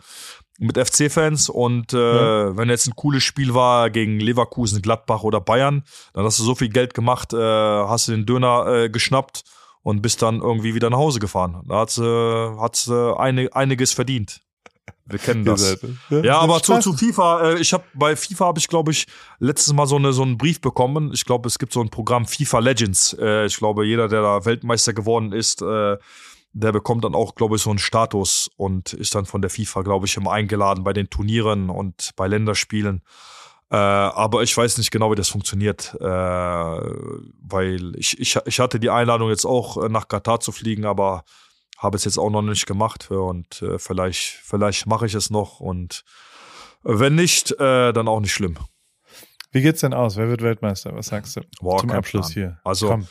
[0.57, 2.57] mit FC-Fans und äh, Ja.
[2.57, 5.83] wenn jetzt ein cooles Spiel war gegen Leverkusen, Gladbach oder Bayern,
[6.13, 9.43] dann hast du so viel Geld gemacht, äh, hast du den Döner äh, geschnappt
[9.83, 11.61] und bist dann irgendwie wieder nach Hause gefahren.
[11.67, 14.41] Da äh, hat's äh, eine, einiges verdient.
[15.07, 15.79] Wir kennen das.
[16.09, 19.05] Ja, aber zu, zu FIFA, äh, ich habe bei FIFA habe ich glaube ich
[19.39, 21.11] letztes Mal so eine so einen Brief bekommen.
[21.13, 23.15] Ich glaube, es gibt so ein Programm FIFA Legends.
[23.19, 25.97] Äh, ich glaube, jeder, der da Weltmeister geworden ist, äh,
[26.53, 29.83] der bekommt dann auch glaube ich so einen Status und ist dann von der FIFA
[29.83, 33.03] glaube ich immer eingeladen bei den Turnieren und bei Länderspielen.
[33.69, 38.79] Äh, aber ich weiß nicht genau, wie das funktioniert, äh, weil ich, ich, ich hatte
[38.79, 41.23] die Einladung jetzt auch nach Katar zu fliegen, aber
[41.77, 45.59] habe es jetzt auch noch nicht gemacht und äh, vielleicht, vielleicht mache ich es noch
[45.59, 46.03] und
[46.83, 48.57] wenn nicht, äh, dann auch nicht schlimm.
[49.51, 50.17] Wie geht's denn aus?
[50.17, 50.93] Wer wird Weltmeister?
[50.95, 52.49] Was sagst du Boah, zum Abschluss Plan.
[52.49, 52.59] hier?
[52.63, 53.07] Also, Komm,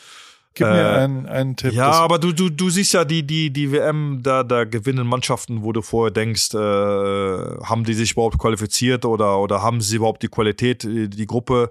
[0.54, 1.72] gib äh, mir einen, einen Tipp.
[1.72, 5.62] Ja, aber du, du, du siehst ja die, die, die WM, da, da gewinnen Mannschaften,
[5.62, 10.22] wo du vorher denkst, äh, haben die sich überhaupt qualifiziert oder, oder haben sie überhaupt
[10.22, 11.70] die Qualität, die, die Gruppe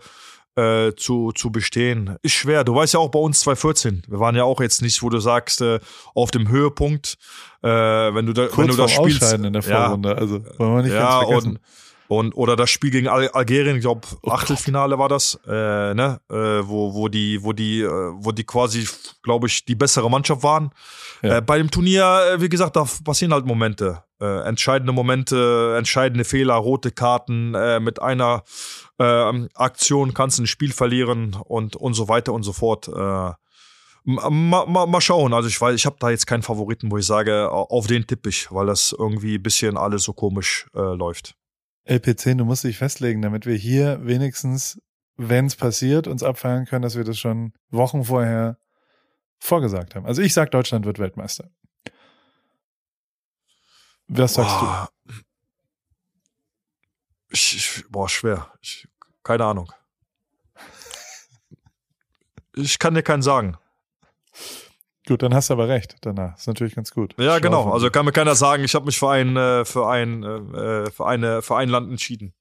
[0.56, 2.18] äh, zu, zu bestehen?
[2.22, 2.64] Ist schwer.
[2.64, 4.04] Du weißt ja auch bei uns 2014.
[4.08, 5.80] Wir waren ja auch jetzt nicht, wo du sagst, äh,
[6.14, 7.18] auf dem Höhepunkt,
[7.62, 9.24] äh, wenn du da, wenn kurz du vorm da spielst.
[9.24, 10.18] Ausscheiden in der Ja, Vorrunde.
[10.18, 11.50] Also wollen wir nicht ja, ganz vergessen.
[11.50, 11.60] und,
[12.08, 15.50] und oder das Spiel gegen Al Algerien, ich glaube Oh Achtelfinale war das, äh,
[15.94, 18.88] ne, äh, wo wo die wo die äh, wo die quasi,
[19.24, 20.72] glaube ich, die bessere Mannschaft waren.
[21.24, 21.38] Ja.
[21.38, 26.26] Äh, bei dem Turnier, äh, wie gesagt, da passieren halt Momente, äh, entscheidende Momente, entscheidende
[26.26, 27.52] Fehler, rote Karten.
[27.82, 28.44] Mit einer
[29.00, 32.88] äh, Aktion kannst ein Spiel verlieren und und so weiter und so fort.
[32.88, 33.32] Äh,
[34.06, 35.34] Ma, ma, mal schauen.
[35.34, 38.30] Also ich weiß, ich habe da jetzt keinen Favoriten, wo ich sage, auf den tippe
[38.30, 41.36] ich, weil das irgendwie ein bisschen alles so komisch äh, läuft.
[41.88, 44.82] LP10, du musst dich festlegen, damit wir hier wenigstens,
[45.16, 48.58] wenn es passiert, uns abfeiern können, dass wir das schon Wochen vorher
[49.40, 50.06] vorgesagt haben.
[50.06, 51.50] Also ich sag, Deutschland wird Weltmeister.
[54.08, 54.90] Was sagst boah.
[57.34, 58.52] Ich, ich, boah, schwer.
[58.62, 58.88] Ich,
[59.24, 59.72] keine Ahnung.
[62.56, 63.58] Ich kann dir keinen sagen.
[65.08, 66.38] Gut, dann hast du aber recht danach.
[66.38, 67.16] Ist natürlich ganz gut.
[67.18, 67.72] Ja, Schlau genau.
[67.72, 71.08] Also kann mir keiner sagen, ich habe mich für ein, äh, für ein, äh, für
[71.08, 72.34] eine, für ein Land entschieden.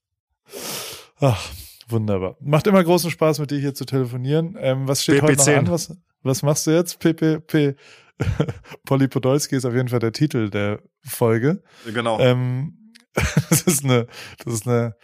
[1.19, 1.43] Ach,
[1.87, 2.37] wunderbar.
[2.39, 4.55] Macht immer großen Spaß, mit dir hier zu telefonieren.
[4.59, 5.57] Ähm, was steht heute noch PP10.
[5.57, 5.71] an?
[5.71, 6.99] Was, was machst du jetzt?
[6.99, 7.75] PPP.
[8.85, 11.63] Polly Podolski ist auf jeden Fall der Titel der Folge.
[11.91, 12.19] Genau.
[12.19, 12.77] Ähm,
[13.49, 14.07] das ist eine,
[14.43, 14.95] das ist eine,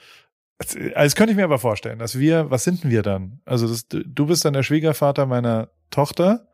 [0.59, 3.41] also das könnte ich mir aber vorstellen, dass wir, was sind denn wir dann?
[3.45, 6.47] Also das, du bist dann der Schwiegervater meiner Tochter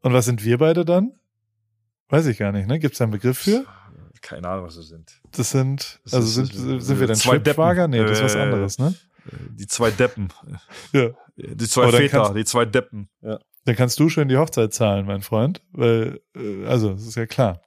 [0.00, 1.12] und was sind wir beide dann?
[2.08, 2.78] Weiß ich gar nicht, ne?
[2.78, 3.64] Gibt es da einen Begriff für?
[4.24, 5.20] keine Ahnung, was das sind.
[5.32, 7.88] Das sind, also sind, sind wir dann zwei Schwibschwager?
[7.88, 8.34] Nee, das ist was.
[8.34, 8.94] Äh, anderes, ne?
[9.50, 10.28] Die zwei Deppen.
[10.92, 11.10] Ja.
[11.36, 13.08] Die zwei dann Väter, kannst- die zwei Deppen.
[13.20, 13.38] Ja.
[13.66, 17.26] Dann kannst du schön die Hochzeit zahlen, mein Freund, weil, äh, also, das ist ja
[17.26, 17.60] klar.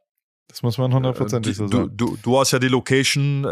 [0.48, 1.92] Das muss man hundertprozentig so Äh, du, sagen.
[1.98, 3.48] du, du hast ja die Location, äh,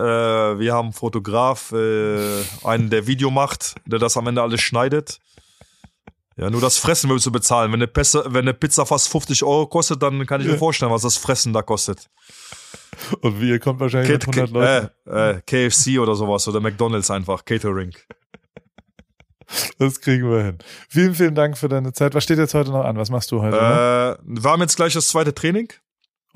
[0.59, 5.19] wir haben einen Fotograf, äh, einen, der Video macht, der das am Ende alles schneidet.
[6.37, 7.71] Ja, nur das Fressen willst du bezahlen.
[7.71, 10.91] Wenn eine, Pizza, wenn eine Pizza fast 50 Euro kostet, dann kann ich mir vorstellen,
[10.91, 12.09] was das Fressen da kostet.
[13.21, 14.89] Und wir kommt wahrscheinlich mit 100 Leuten.
[15.09, 17.91] äh, äh, KFC oder sowas oder McDonalds einfach, Catering.
[19.77, 20.57] Das kriegen wir hin.
[20.89, 22.15] Vielen, vielen Dank für deine Zeit.
[22.15, 22.97] Was steht jetzt heute noch an?
[22.97, 23.55] Was machst du heute?
[23.57, 25.71] Äh, wir haben jetzt gleich das zweite Training.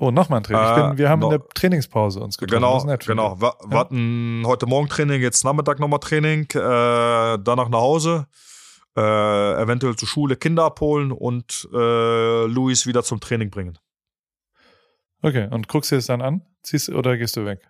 [0.00, 0.64] Oh, nochmal ein Training.
[0.64, 2.62] Äh, bin, wir haben in der Trainingspause uns getroffen.
[2.62, 3.38] Genau, nett genau.
[3.38, 6.56] Wir, wir hatten heute Morgen Training, jetzt Nachmittag nochmal Training, äh,
[7.38, 8.26] danach nach Hause,
[8.96, 9.00] äh,
[9.62, 13.78] eventuell zur Schule Kinder abholen und äh, Luis wieder zum Training bringen.
[15.20, 16.46] Okay, und guckst du es dann an?
[16.62, 17.60] Ziehst oder gehst du weg?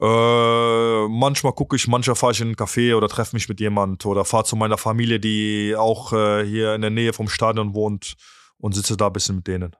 [0.00, 4.06] Äh, manchmal gucke ich, manchmal fahre ich in einen Café oder treffe mich mit jemand
[4.06, 8.14] oder fahre zu meiner Familie, die auch äh, hier in der Nähe vom Stadion wohnt
[8.58, 9.74] und sitze da ein bisschen mit denen.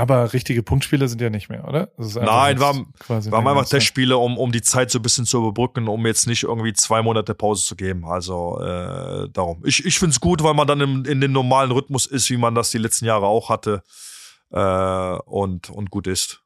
[0.00, 1.90] Aber richtige Punktspiele sind ja nicht mehr, oder?
[1.98, 3.72] Nein, Wir haben einfach Test.
[3.72, 7.02] Testspiele, um, um die Zeit so ein bisschen zu überbrücken, um jetzt nicht irgendwie zwei
[7.02, 8.06] Monate Pause zu geben.
[8.06, 9.62] Also äh, darum.
[9.66, 12.38] Ich, ich finde es gut, weil man dann im, in den normalen Rhythmus ist, wie
[12.38, 13.82] man das die letzten Jahre auch hatte
[14.50, 16.42] äh, und, und gut ist.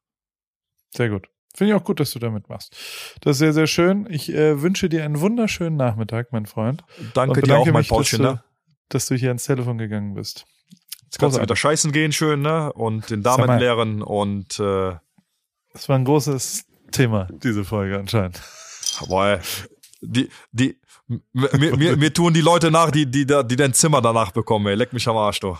[0.92, 1.28] Sehr gut.
[1.54, 2.76] Finde ich auch gut, dass du damit machst.
[3.20, 4.08] Das ist sehr, sehr schön.
[4.10, 6.82] Ich äh, wünsche dir einen wunderschönen Nachmittag, mein Freund.
[7.14, 8.22] Danke dir auch, mein mich, Paulchen.
[8.22, 8.44] dass, du, Ne?
[8.88, 10.44] dass du hier ans Telefon gegangen bist.
[11.14, 12.72] Jetzt kannst du wieder scheißen gehen, schön, ne?
[12.72, 13.60] Und den Damen mal.
[13.60, 14.96] lehren und äh,
[15.72, 18.42] Das war ein großes Thema, diese Folge anscheinend.
[19.06, 19.38] boah,
[20.00, 20.76] die, die,
[21.32, 24.74] mir, mir, mir tun die Leute nach, die, die, die dein Zimmer danach bekommen, ey.
[24.74, 25.56] Leck mich am Arsch, du.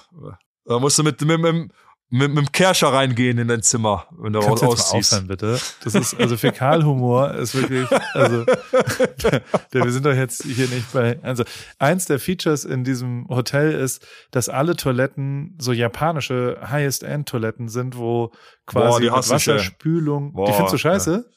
[0.64, 1.70] Da musst du mit, mit, mit,
[2.10, 5.58] mit, mit dem Kerscher reingehen in dein Zimmer, wenn du Kannst du jetzt aufhören, bitte?
[5.82, 8.44] Das ist, also Fäkalhumor ist wirklich, also,
[9.72, 11.44] der, wir sind doch jetzt hier nicht bei, also,
[11.78, 18.32] eins der Features in diesem Hotel ist, dass alle Toiletten so japanische Highest-End-Toiletten sind, wo
[18.66, 19.30] quasi Boah, die.
[19.30, 21.30] Wasserspülung, die Boah, findest du scheiße?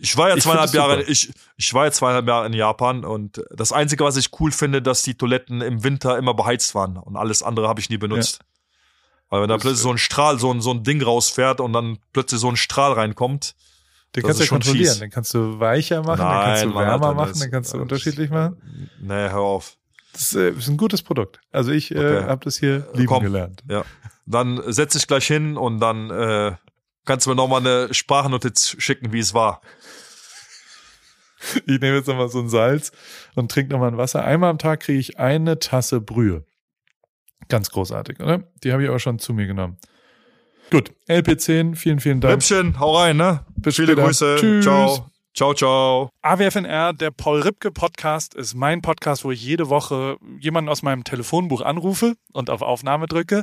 [0.00, 3.72] Ich war ja zweieinhalb Jahre, ich, ich war ja zweieinhalb Jahre in Japan und das
[3.72, 7.42] Einzige, was ich cool finde, dass die Toiletten im Winter immer beheizt waren und alles
[7.42, 8.40] andere habe ich nie benutzt.
[9.32, 11.96] Weil wenn da plötzlich so ein Strahl, so ein, so ein Ding rausfährt und dann
[12.12, 13.54] plötzlich so ein Strahl reinkommt.
[14.14, 14.90] Den kannst du ja schon kontrollieren.
[14.92, 14.98] fies.
[14.98, 17.82] Den kannst du weicher machen, den kannst du wärmer Alter, machen, den kannst du das-
[17.82, 18.90] unterschiedlich machen.
[19.00, 19.78] Nee, hör auf.
[20.12, 21.40] Das ist, äh, ist ein gutes Produkt.
[21.50, 22.24] Also ich äh, Okay.
[22.28, 23.22] habe das hier lieben Komm.
[23.22, 23.62] gelernt.
[23.70, 23.86] Ja.
[24.26, 26.52] Dann setz dich gleich hin und dann äh,
[27.06, 29.62] kannst du mir nochmal eine Sprachnotiz schicken, wie es war.
[31.66, 32.92] Ich nehme jetzt nochmal so ein Salz
[33.34, 34.22] und trinke nochmal ein Wasser.
[34.24, 36.44] Einmal am Tag kriege ich eine Tasse Brühe.
[37.48, 38.44] Ganz großartig, oder?
[38.62, 39.76] Die habe ich aber schon zu mir genommen.
[40.70, 42.34] Gut, LP10, vielen, vielen Dank.
[42.34, 43.44] Rippchen, hau rein, ne?
[43.56, 44.06] Bis Viele später.
[44.06, 44.36] Grüße.
[44.38, 44.64] Tschüss.
[44.64, 45.12] Ciao.
[45.34, 46.10] Ciao, ciao.
[46.20, 51.04] AWFNR, der Paul Ripke Podcast, ist mein Podcast, wo ich jede Woche jemanden aus meinem
[51.04, 53.42] Telefonbuch anrufe und auf Aufnahme drücke.